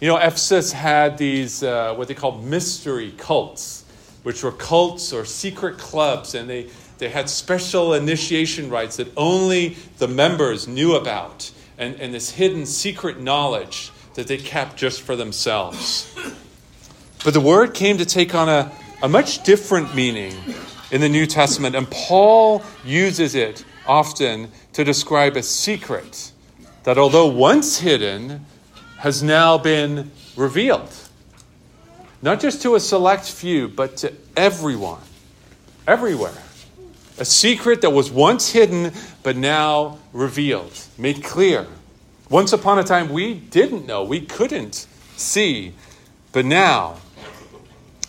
You 0.00 0.06
know, 0.06 0.16
Ephesus 0.16 0.70
had 0.70 1.18
these, 1.18 1.62
uh, 1.62 1.94
what 1.94 2.06
they 2.06 2.14
called 2.14 2.44
mystery 2.44 3.12
cults, 3.16 3.84
which 4.22 4.44
were 4.44 4.52
cults 4.52 5.12
or 5.12 5.24
secret 5.24 5.78
clubs, 5.78 6.34
and 6.34 6.48
they, 6.48 6.68
they 6.98 7.08
had 7.08 7.30
special 7.30 7.94
initiation 7.94 8.70
rites 8.70 8.96
that 8.96 9.12
only 9.16 9.76
the 9.98 10.08
members 10.08 10.66
knew 10.68 10.94
about, 10.94 11.50
and, 11.78 11.94
and 12.00 12.12
this 12.12 12.30
hidden 12.30 12.66
secret 12.66 13.20
knowledge 13.20 13.90
that 14.14 14.26
they 14.26 14.36
kept 14.36 14.76
just 14.76 15.02
for 15.02 15.14
themselves. 15.14 16.14
But 17.24 17.34
the 17.34 17.40
word 17.40 17.74
came 17.74 17.98
to 17.98 18.06
take 18.06 18.34
on 18.34 18.48
a, 18.48 18.72
a 19.02 19.08
much 19.08 19.42
different 19.44 19.94
meaning 19.94 20.34
in 20.90 21.00
the 21.00 21.08
New 21.08 21.26
Testament, 21.26 21.76
and 21.76 21.88
Paul 21.90 22.62
uses 22.84 23.34
it 23.34 23.64
often 23.86 24.50
to 24.72 24.84
describe 24.84 25.36
a 25.36 25.42
secret 25.42 26.32
that 26.84 26.98
although 26.98 27.26
once 27.26 27.78
hidden, 27.78 28.46
has 28.98 29.22
now 29.22 29.58
been 29.58 30.10
revealed. 30.36 30.92
Not 32.20 32.40
just 32.40 32.62
to 32.62 32.74
a 32.74 32.80
select 32.80 33.30
few, 33.30 33.68
but 33.68 33.98
to 33.98 34.12
everyone, 34.36 35.00
everywhere. 35.86 36.34
A 37.18 37.24
secret 37.24 37.80
that 37.80 37.90
was 37.90 38.10
once 38.10 38.50
hidden, 38.50 38.92
but 39.22 39.36
now 39.36 39.98
revealed, 40.12 40.72
made 40.96 41.24
clear. 41.24 41.66
Once 42.30 42.52
upon 42.52 42.78
a 42.78 42.84
time, 42.84 43.08
we 43.08 43.34
didn't 43.34 43.86
know, 43.86 44.04
we 44.04 44.20
couldn't 44.20 44.86
see, 45.16 45.72
but 46.30 46.44
now, 46.44 46.98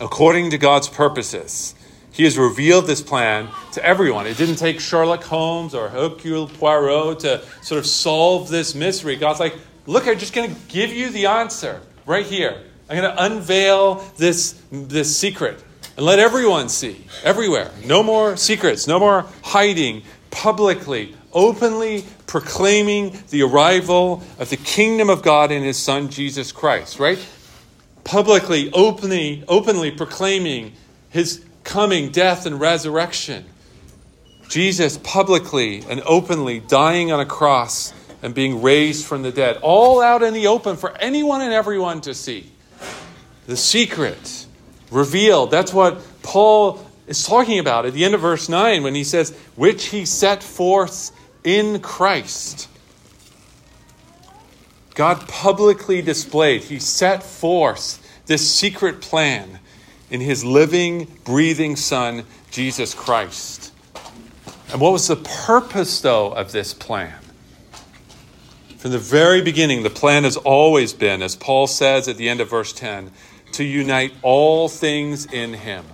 according 0.00 0.50
to 0.50 0.58
God's 0.58 0.88
purposes, 0.88 1.74
he 2.12 2.24
has 2.24 2.38
revealed 2.38 2.86
this 2.86 3.00
plan 3.00 3.48
to 3.72 3.84
everyone. 3.84 4.26
It 4.26 4.36
didn't 4.36 4.56
take 4.56 4.78
Sherlock 4.78 5.24
Holmes 5.24 5.74
or 5.74 5.88
Hercule 5.88 6.46
Poirot 6.46 7.20
to 7.20 7.42
sort 7.62 7.78
of 7.78 7.86
solve 7.86 8.48
this 8.48 8.74
mystery. 8.74 9.16
God's 9.16 9.40
like, 9.40 9.56
look, 9.86 10.06
I'm 10.06 10.18
just 10.18 10.34
going 10.34 10.54
to 10.54 10.60
give 10.68 10.92
you 10.92 11.10
the 11.10 11.26
answer 11.26 11.80
right 12.06 12.26
here. 12.26 12.62
I'm 12.88 12.96
going 12.96 13.16
to 13.16 13.24
unveil 13.24 14.04
this, 14.16 14.60
this 14.70 15.16
secret 15.16 15.64
and 16.00 16.06
let 16.06 16.18
everyone 16.18 16.70
see, 16.70 17.04
everywhere. 17.24 17.70
No 17.84 18.02
more 18.02 18.34
secrets, 18.38 18.86
no 18.86 18.98
more 18.98 19.26
hiding, 19.42 20.02
publicly, 20.30 21.14
openly 21.30 22.06
proclaiming 22.26 23.22
the 23.28 23.42
arrival 23.42 24.22
of 24.38 24.48
the 24.48 24.56
kingdom 24.56 25.10
of 25.10 25.20
God 25.20 25.52
in 25.52 25.62
his 25.62 25.78
Son, 25.78 26.08
Jesus 26.08 26.52
Christ, 26.52 26.98
right? 26.98 27.18
Publicly, 28.02 28.72
openly, 28.72 29.44
openly 29.46 29.90
proclaiming 29.90 30.72
his 31.10 31.44
coming, 31.64 32.10
death, 32.10 32.46
and 32.46 32.58
resurrection. 32.58 33.44
Jesus 34.48 34.96
publicly 34.96 35.84
and 35.86 36.00
openly 36.06 36.60
dying 36.60 37.12
on 37.12 37.20
a 37.20 37.26
cross 37.26 37.92
and 38.22 38.34
being 38.34 38.62
raised 38.62 39.04
from 39.04 39.20
the 39.20 39.32
dead, 39.32 39.58
all 39.60 40.00
out 40.00 40.22
in 40.22 40.32
the 40.32 40.46
open 40.46 40.78
for 40.78 40.96
anyone 40.96 41.42
and 41.42 41.52
everyone 41.52 42.00
to 42.00 42.14
see. 42.14 42.50
The 43.46 43.56
secret 43.58 44.46
revealed. 44.90 45.50
That's 45.50 45.72
what 45.72 46.00
Paul 46.22 46.84
is 47.06 47.26
talking 47.26 47.58
about 47.58 47.86
at 47.86 47.92
the 47.92 48.04
end 48.04 48.14
of 48.14 48.20
verse 48.20 48.48
9 48.48 48.82
when 48.82 48.94
he 48.94 49.04
says, 49.04 49.36
which 49.56 49.86
he 49.86 50.04
set 50.04 50.42
forth 50.42 51.10
in 51.44 51.80
Christ. 51.80 52.68
God 54.94 55.26
publicly 55.28 56.02
displayed, 56.02 56.62
he 56.62 56.78
set 56.78 57.22
forth 57.22 58.06
this 58.26 58.52
secret 58.52 59.00
plan 59.00 59.58
in 60.10 60.20
his 60.20 60.44
living, 60.44 61.08
breathing 61.24 61.76
Son, 61.76 62.24
Jesus 62.50 62.94
Christ. 62.94 63.72
And 64.70 64.80
what 64.80 64.92
was 64.92 65.08
the 65.08 65.16
purpose, 65.16 66.00
though, 66.00 66.32
of 66.32 66.52
this 66.52 66.74
plan? 66.74 67.14
From 68.78 68.92
the 68.92 68.98
very 68.98 69.42
beginning, 69.42 69.82
the 69.82 69.90
plan 69.90 70.24
has 70.24 70.36
always 70.36 70.92
been, 70.92 71.22
as 71.22 71.36
Paul 71.36 71.66
says 71.66 72.08
at 72.08 72.16
the 72.16 72.28
end 72.28 72.40
of 72.40 72.50
verse 72.50 72.72
10, 72.72 73.10
to 73.54 73.64
unite 73.64 74.12
all 74.22 74.68
things 74.68 75.26
in 75.26 75.54
him 75.54 75.84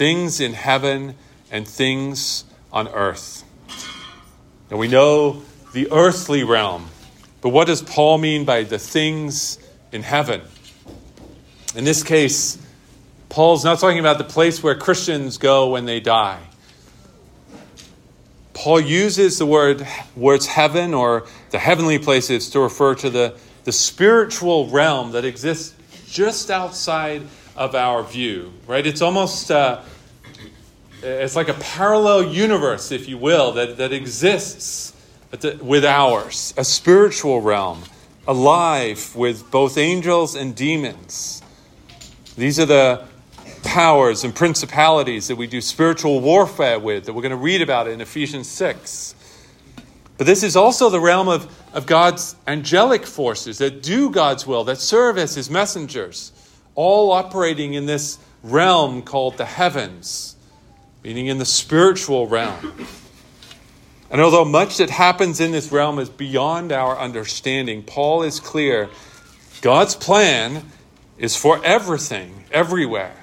things 0.00 0.40
in 0.40 0.54
heaven 0.54 1.14
and 1.50 1.68
things 1.68 2.44
on 2.72 2.88
earth. 2.88 3.44
And 4.70 4.78
we 4.78 4.88
know 4.88 5.42
the 5.74 5.92
earthly 5.92 6.42
realm, 6.42 6.88
but 7.42 7.50
what 7.50 7.66
does 7.66 7.82
Paul 7.82 8.16
mean 8.16 8.46
by 8.46 8.62
the 8.62 8.78
things 8.78 9.58
in 9.92 10.02
heaven? 10.02 10.40
In 11.74 11.84
this 11.84 12.02
case, 12.02 12.56
Paul's 13.28 13.62
not 13.62 13.78
talking 13.78 13.98
about 13.98 14.16
the 14.16 14.24
place 14.24 14.62
where 14.62 14.74
Christians 14.74 15.36
go 15.36 15.68
when 15.68 15.84
they 15.84 16.00
die. 16.00 16.40
Paul 18.54 18.80
uses 18.80 19.38
the 19.38 19.44
word 19.44 19.86
words 20.16 20.46
heaven 20.46 20.94
or 20.94 21.26
the 21.50 21.58
heavenly 21.58 21.98
places 21.98 22.48
to 22.50 22.60
refer 22.60 22.94
to 22.94 23.10
the, 23.10 23.36
the 23.64 23.72
spiritual 23.72 24.68
realm 24.68 25.12
that 25.12 25.26
exists 25.26 25.74
just 26.10 26.50
outside 26.50 27.22
of 27.56 27.74
our 27.74 28.02
view, 28.02 28.52
right? 28.66 28.86
It's 28.86 29.02
almost 29.02 29.50
uh, 29.50 29.82
it's 31.02 31.36
like 31.36 31.48
a 31.48 31.54
parallel 31.54 32.24
universe, 32.24 32.92
if 32.92 33.08
you 33.08 33.16
will, 33.16 33.52
that, 33.52 33.78
that 33.78 33.92
exists 33.92 34.94
with 35.60 35.84
ours, 35.84 36.52
a 36.56 36.64
spiritual 36.64 37.40
realm, 37.40 37.84
alive 38.26 39.14
with 39.16 39.50
both 39.50 39.78
angels 39.78 40.34
and 40.34 40.54
demons. 40.54 41.42
These 42.36 42.58
are 42.58 42.66
the 42.66 43.04
powers 43.62 44.24
and 44.24 44.34
principalities 44.34 45.28
that 45.28 45.36
we 45.36 45.46
do 45.46 45.60
spiritual 45.60 46.20
warfare 46.20 46.78
with, 46.78 47.04
that 47.04 47.12
we're 47.12 47.22
going 47.22 47.30
to 47.30 47.36
read 47.36 47.62
about 47.62 47.88
in 47.88 48.00
Ephesians 48.00 48.48
6. 48.48 49.14
But 50.20 50.26
this 50.26 50.42
is 50.42 50.54
also 50.54 50.90
the 50.90 51.00
realm 51.00 51.28
of, 51.28 51.50
of 51.72 51.86
God's 51.86 52.36
angelic 52.46 53.06
forces 53.06 53.56
that 53.56 53.82
do 53.82 54.10
God's 54.10 54.46
will, 54.46 54.64
that 54.64 54.76
serve 54.76 55.16
as 55.16 55.34
his 55.34 55.48
messengers, 55.48 56.32
all 56.74 57.10
operating 57.10 57.72
in 57.72 57.86
this 57.86 58.18
realm 58.42 59.00
called 59.00 59.38
the 59.38 59.46
heavens, 59.46 60.36
meaning 61.02 61.28
in 61.28 61.38
the 61.38 61.46
spiritual 61.46 62.26
realm. 62.26 62.86
And 64.10 64.20
although 64.20 64.44
much 64.44 64.76
that 64.76 64.90
happens 64.90 65.40
in 65.40 65.52
this 65.52 65.72
realm 65.72 65.98
is 65.98 66.10
beyond 66.10 66.70
our 66.70 66.98
understanding, 66.98 67.82
Paul 67.82 68.22
is 68.22 68.40
clear 68.40 68.90
God's 69.62 69.94
plan 69.94 70.66
is 71.16 71.34
for 71.34 71.64
everything, 71.64 72.44
everywhere. 72.52 73.16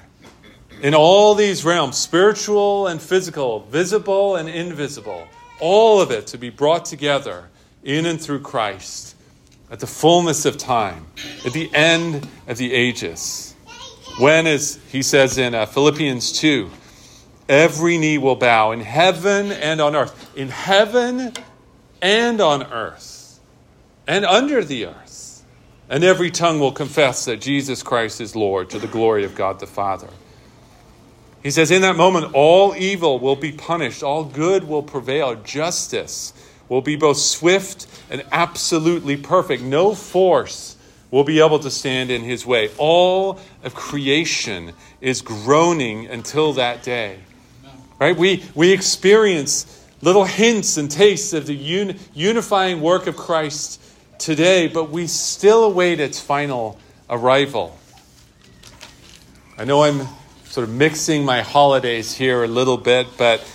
In 0.82 0.96
all 0.96 1.36
these 1.36 1.64
realms, 1.64 1.96
spiritual 1.96 2.88
and 2.88 3.00
physical, 3.00 3.60
visible 3.60 4.34
and 4.34 4.48
invisible 4.48 5.28
all 5.60 6.00
of 6.00 6.10
it 6.10 6.28
to 6.28 6.38
be 6.38 6.50
brought 6.50 6.84
together 6.84 7.48
in 7.82 8.06
and 8.06 8.20
through 8.20 8.40
Christ 8.40 9.16
at 9.70 9.80
the 9.80 9.86
fullness 9.86 10.44
of 10.44 10.56
time, 10.56 11.06
at 11.44 11.52
the 11.52 11.72
end 11.74 12.26
of 12.46 12.56
the 12.56 12.72
ages. 12.72 13.54
When, 14.18 14.46
as 14.46 14.78
he 14.90 15.02
says 15.02 15.38
in 15.38 15.54
uh, 15.54 15.66
Philippians 15.66 16.32
2, 16.32 16.70
every 17.48 17.98
knee 17.98 18.18
will 18.18 18.36
bow 18.36 18.72
in 18.72 18.80
heaven 18.80 19.52
and 19.52 19.80
on 19.80 19.94
earth, 19.94 20.36
in 20.36 20.48
heaven 20.48 21.32
and 22.02 22.40
on 22.40 22.64
earth, 22.64 23.40
and 24.06 24.24
under 24.24 24.64
the 24.64 24.86
earth, 24.86 25.44
and 25.88 26.02
every 26.02 26.30
tongue 26.30 26.60
will 26.60 26.72
confess 26.72 27.26
that 27.26 27.40
Jesus 27.40 27.82
Christ 27.82 28.20
is 28.20 28.34
Lord 28.34 28.70
to 28.70 28.78
the 28.78 28.86
glory 28.86 29.24
of 29.24 29.34
God 29.34 29.60
the 29.60 29.66
Father. 29.66 30.08
He 31.48 31.52
says, 31.52 31.70
In 31.70 31.80
that 31.80 31.96
moment, 31.96 32.34
all 32.34 32.76
evil 32.76 33.18
will 33.18 33.34
be 33.34 33.52
punished, 33.52 34.02
all 34.02 34.22
good 34.22 34.64
will 34.64 34.82
prevail, 34.82 35.34
justice 35.34 36.34
will 36.68 36.82
be 36.82 36.94
both 36.94 37.16
swift 37.16 37.86
and 38.10 38.22
absolutely 38.30 39.16
perfect. 39.16 39.62
No 39.62 39.94
force 39.94 40.76
will 41.10 41.24
be 41.24 41.40
able 41.40 41.58
to 41.60 41.70
stand 41.70 42.10
in 42.10 42.22
his 42.22 42.44
way. 42.44 42.68
All 42.76 43.40
of 43.62 43.74
creation 43.74 44.74
is 45.00 45.22
groaning 45.22 46.06
until 46.08 46.52
that 46.52 46.82
day. 46.82 47.18
Right? 47.98 48.14
We, 48.14 48.44
we 48.54 48.70
experience 48.70 49.88
little 50.02 50.24
hints 50.24 50.76
and 50.76 50.90
tastes 50.90 51.32
of 51.32 51.46
the 51.46 51.56
un, 51.56 51.98
unifying 52.12 52.82
work 52.82 53.06
of 53.06 53.16
Christ 53.16 53.80
today, 54.18 54.68
but 54.68 54.90
we 54.90 55.06
still 55.06 55.64
await 55.64 55.98
its 55.98 56.20
final 56.20 56.78
arrival. 57.08 57.78
I 59.56 59.64
know 59.64 59.84
I'm 59.84 60.06
sort 60.48 60.66
of 60.66 60.74
mixing 60.74 61.24
my 61.24 61.42
holidays 61.42 62.14
here 62.14 62.42
a 62.42 62.48
little 62.48 62.78
bit, 62.78 63.06
but 63.18 63.46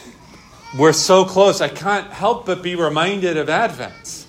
we're 0.78 0.94
so 0.94 1.26
close. 1.26 1.60
I 1.60 1.68
can't 1.68 2.12
help 2.12 2.46
but 2.46 2.62
be 2.62 2.76
reminded 2.76 3.36
of 3.36 3.50
Advent, 3.50 4.28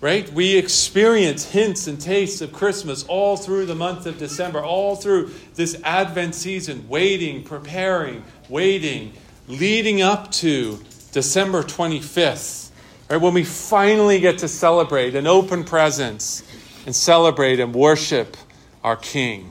right? 0.00 0.30
We 0.32 0.56
experience 0.56 1.44
hints 1.44 1.86
and 1.86 2.00
tastes 2.00 2.40
of 2.40 2.52
Christmas 2.52 3.04
all 3.04 3.36
through 3.36 3.66
the 3.66 3.74
month 3.74 4.06
of 4.06 4.16
December, 4.16 4.64
all 4.64 4.96
through 4.96 5.30
this 5.54 5.80
Advent 5.84 6.34
season, 6.34 6.88
waiting, 6.88 7.44
preparing, 7.44 8.24
waiting, 8.48 9.12
leading 9.46 10.00
up 10.00 10.32
to 10.32 10.82
December 11.12 11.62
25th, 11.62 12.70
right? 13.10 13.20
When 13.20 13.34
we 13.34 13.44
finally 13.44 14.20
get 14.20 14.38
to 14.38 14.48
celebrate 14.48 15.14
and 15.14 15.28
open 15.28 15.64
presents 15.64 16.42
and 16.86 16.96
celebrate 16.96 17.60
and 17.60 17.74
worship 17.74 18.38
our 18.82 18.96
King. 18.96 19.50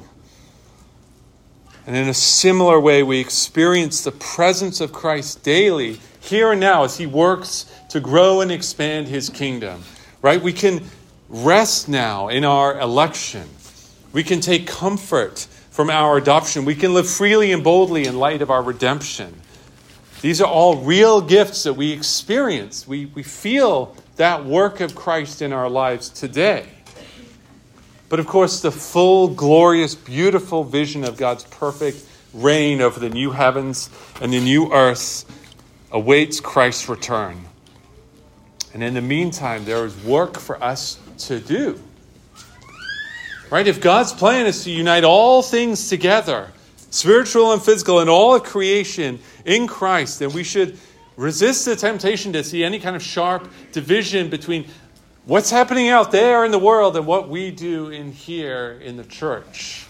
And 1.89 1.97
in 1.97 2.07
a 2.07 2.13
similar 2.13 2.79
way, 2.79 3.01
we 3.01 3.19
experience 3.19 4.03
the 4.03 4.11
presence 4.11 4.79
of 4.79 4.93
Christ 4.93 5.41
daily, 5.41 5.99
here 6.19 6.51
and 6.51 6.61
now, 6.61 6.83
as 6.83 6.99
He 6.99 7.07
works 7.07 7.65
to 7.89 7.99
grow 7.99 8.41
and 8.41 8.51
expand 8.51 9.07
His 9.07 9.27
kingdom. 9.27 9.81
Right? 10.21 10.39
We 10.39 10.53
can 10.53 10.83
rest 11.29 11.89
now 11.89 12.27
in 12.27 12.45
our 12.45 12.79
election. 12.79 13.49
We 14.13 14.23
can 14.23 14.39
take 14.39 14.67
comfort 14.67 15.47
from 15.71 15.89
our 15.89 16.17
adoption. 16.17 16.63
We 16.63 16.75
can 16.75 16.93
live 16.93 17.09
freely 17.09 17.51
and 17.51 17.63
boldly 17.63 18.05
in 18.05 18.19
light 18.19 18.43
of 18.43 18.51
our 18.51 18.61
redemption. 18.61 19.33
These 20.21 20.41
are 20.41 20.47
all 20.47 20.75
real 20.83 21.21
gifts 21.21 21.63
that 21.63 21.73
we 21.73 21.91
experience. 21.91 22.87
We, 22.87 23.07
we 23.07 23.23
feel 23.23 23.95
that 24.17 24.45
work 24.45 24.79
of 24.79 24.93
Christ 24.93 25.41
in 25.41 25.51
our 25.51 25.67
lives 25.67 26.09
today. 26.09 26.67
But 28.09 28.19
of 28.19 28.25
course, 28.25 28.61
the 28.61 28.71
full, 28.71 29.27
glorious, 29.27 29.93
beautiful 29.93 30.63
vision 30.63 31.03
of 31.03 31.15
God's 31.15 31.43
perfect 31.45 32.03
reign 32.33 32.81
over 32.81 32.99
the 32.99 33.09
new 33.09 33.31
heavens 33.31 33.89
and 34.19 34.33
the 34.33 34.39
new 34.39 34.73
earth 34.73 35.25
awaits 35.91 36.39
Christ's 36.39 36.89
return. 36.89 37.45
And 38.73 38.83
in 38.83 38.95
the 38.95 39.01
meantime, 39.01 39.65
there 39.65 39.85
is 39.85 39.95
work 40.03 40.37
for 40.37 40.61
us 40.63 40.99
to 41.19 41.39
do. 41.39 41.79
Right? 43.49 43.67
If 43.67 43.81
God's 43.81 44.13
plan 44.13 44.45
is 44.45 44.63
to 44.63 44.71
unite 44.71 45.03
all 45.03 45.41
things 45.41 45.89
together, 45.89 46.51
spiritual 46.91 47.51
and 47.51 47.61
physical, 47.61 47.99
and 47.99 48.09
all 48.09 48.35
of 48.35 48.43
creation 48.43 49.19
in 49.45 49.67
Christ, 49.67 50.19
then 50.19 50.31
we 50.33 50.43
should 50.43 50.77
resist 51.17 51.65
the 51.65 51.75
temptation 51.75 52.31
to 52.33 52.43
see 52.43 52.63
any 52.63 52.79
kind 52.79 52.95
of 52.95 53.01
sharp 53.01 53.49
division 53.71 54.29
between 54.29 54.65
what's 55.29 55.51
happening 55.51 55.89
out 55.89 56.11
there 56.11 56.43
in 56.43 56.49
the 56.49 56.57
world 56.57 56.97
and 56.97 57.05
what 57.05 57.29
we 57.29 57.51
do 57.51 57.89
in 57.89 58.11
here 58.11 58.79
in 58.83 58.97
the 58.97 59.03
church. 59.03 59.85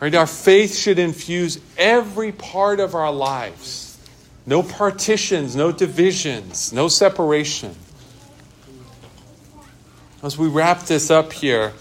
Right? 0.00 0.14
Our 0.14 0.26
faith 0.26 0.74
should 0.74 0.98
infuse 0.98 1.60
every 1.76 2.32
part 2.32 2.80
of 2.80 2.94
our 2.94 3.12
lives. 3.12 3.98
No 4.46 4.62
partitions, 4.62 5.54
no 5.54 5.72
divisions, 5.72 6.72
no 6.72 6.88
separation. 6.88 7.74
As 10.22 10.38
we 10.38 10.48
wrap 10.48 10.84
this 10.84 11.10
up 11.10 11.30
here, 11.34 11.74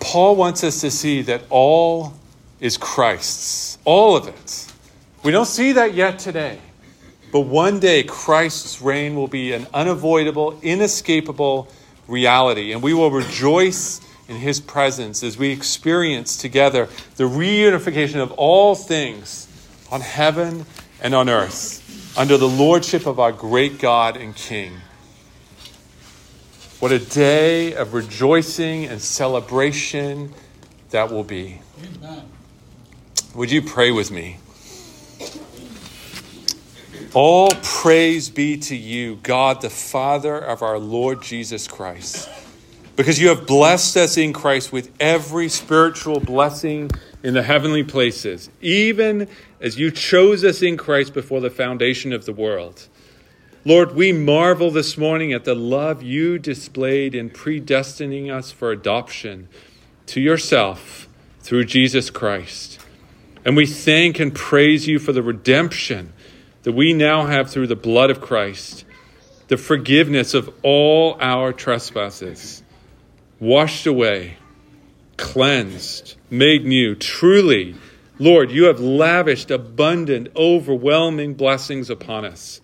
Paul 0.00 0.34
wants 0.34 0.64
us 0.64 0.80
to 0.80 0.90
see 0.90 1.20
that 1.22 1.42
all 1.50 2.14
is 2.58 2.78
Christ's. 2.78 3.76
All 3.84 4.16
of 4.16 4.28
it. 4.28 4.72
We 5.22 5.30
don't 5.30 5.44
see 5.44 5.72
that 5.72 5.92
yet 5.92 6.18
today. 6.18 6.58
But 7.34 7.40
one 7.40 7.80
day, 7.80 8.04
Christ's 8.04 8.80
reign 8.80 9.16
will 9.16 9.26
be 9.26 9.54
an 9.54 9.66
unavoidable, 9.74 10.56
inescapable 10.62 11.66
reality, 12.06 12.70
and 12.70 12.80
we 12.80 12.94
will 12.94 13.10
rejoice 13.10 14.00
in 14.28 14.36
his 14.36 14.60
presence 14.60 15.24
as 15.24 15.36
we 15.36 15.50
experience 15.50 16.36
together 16.36 16.88
the 17.16 17.24
reunification 17.24 18.22
of 18.22 18.30
all 18.36 18.76
things 18.76 19.48
on 19.90 20.00
heaven 20.00 20.64
and 21.02 21.12
on 21.12 21.28
earth 21.28 22.16
under 22.16 22.36
the 22.36 22.48
lordship 22.48 23.04
of 23.04 23.18
our 23.18 23.32
great 23.32 23.80
God 23.80 24.16
and 24.16 24.36
King. 24.36 24.74
What 26.78 26.92
a 26.92 27.00
day 27.00 27.74
of 27.74 27.94
rejoicing 27.94 28.84
and 28.84 29.00
celebration 29.02 30.32
that 30.90 31.10
will 31.10 31.24
be. 31.24 31.62
Amen. 31.96 32.28
Would 33.34 33.50
you 33.50 33.60
pray 33.60 33.90
with 33.90 34.12
me? 34.12 34.36
All 37.14 37.48
praise 37.62 38.28
be 38.28 38.56
to 38.56 38.74
you, 38.74 39.20
God, 39.22 39.60
the 39.60 39.70
Father 39.70 40.36
of 40.36 40.62
our 40.62 40.80
Lord 40.80 41.22
Jesus 41.22 41.68
Christ, 41.68 42.28
because 42.96 43.20
you 43.20 43.28
have 43.28 43.46
blessed 43.46 43.96
us 43.96 44.16
in 44.16 44.32
Christ 44.32 44.72
with 44.72 44.90
every 44.98 45.48
spiritual 45.48 46.18
blessing 46.18 46.90
in 47.22 47.34
the 47.34 47.44
heavenly 47.44 47.84
places, 47.84 48.50
even 48.60 49.28
as 49.60 49.78
you 49.78 49.92
chose 49.92 50.42
us 50.42 50.60
in 50.60 50.76
Christ 50.76 51.14
before 51.14 51.40
the 51.40 51.50
foundation 51.50 52.12
of 52.12 52.24
the 52.24 52.32
world. 52.32 52.88
Lord, 53.64 53.94
we 53.94 54.10
marvel 54.10 54.72
this 54.72 54.98
morning 54.98 55.32
at 55.32 55.44
the 55.44 55.54
love 55.54 56.02
you 56.02 56.36
displayed 56.36 57.14
in 57.14 57.30
predestining 57.30 58.28
us 58.28 58.50
for 58.50 58.72
adoption 58.72 59.46
to 60.06 60.20
yourself 60.20 61.08
through 61.42 61.66
Jesus 61.66 62.10
Christ. 62.10 62.80
And 63.44 63.56
we 63.56 63.66
thank 63.66 64.18
and 64.18 64.34
praise 64.34 64.88
you 64.88 64.98
for 64.98 65.12
the 65.12 65.22
redemption 65.22 66.12
that 66.64 66.72
we 66.72 66.92
now 66.92 67.26
have 67.26 67.50
through 67.50 67.68
the 67.68 67.76
blood 67.76 68.10
of 68.10 68.20
Christ 68.20 68.84
the 69.48 69.56
forgiveness 69.58 70.32
of 70.32 70.52
all 70.62 71.18
our 71.20 71.52
trespasses, 71.52 72.62
washed 73.38 73.86
away, 73.86 74.38
cleansed, 75.18 76.16
made 76.30 76.64
new. 76.64 76.94
Truly, 76.94 77.74
Lord, 78.18 78.50
you 78.50 78.64
have 78.64 78.80
lavished 78.80 79.50
abundant, 79.50 80.28
overwhelming 80.34 81.34
blessings 81.34 81.90
upon 81.90 82.24
us. 82.24 82.62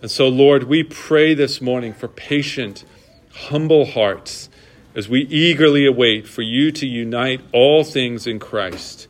And 0.00 0.10
so, 0.10 0.28
Lord, 0.28 0.64
we 0.64 0.82
pray 0.82 1.34
this 1.34 1.60
morning 1.60 1.92
for 1.92 2.08
patient, 2.08 2.84
humble 3.32 3.84
hearts 3.84 4.48
as 4.94 5.08
we 5.08 5.20
eagerly 5.22 5.84
await 5.84 6.26
for 6.26 6.42
you 6.42 6.72
to 6.72 6.86
unite 6.86 7.42
all 7.52 7.84
things 7.84 8.26
in 8.26 8.38
Christ, 8.38 9.06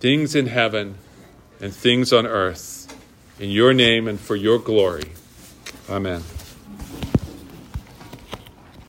things 0.00 0.34
in 0.34 0.48
heaven 0.48 0.96
and 1.60 1.72
things 1.72 2.12
on 2.12 2.26
earth 2.26 2.71
in 3.42 3.50
your 3.50 3.74
name 3.74 4.06
and 4.06 4.20
for 4.20 4.36
your 4.36 4.60
glory. 4.60 5.10
Amen. 5.90 6.22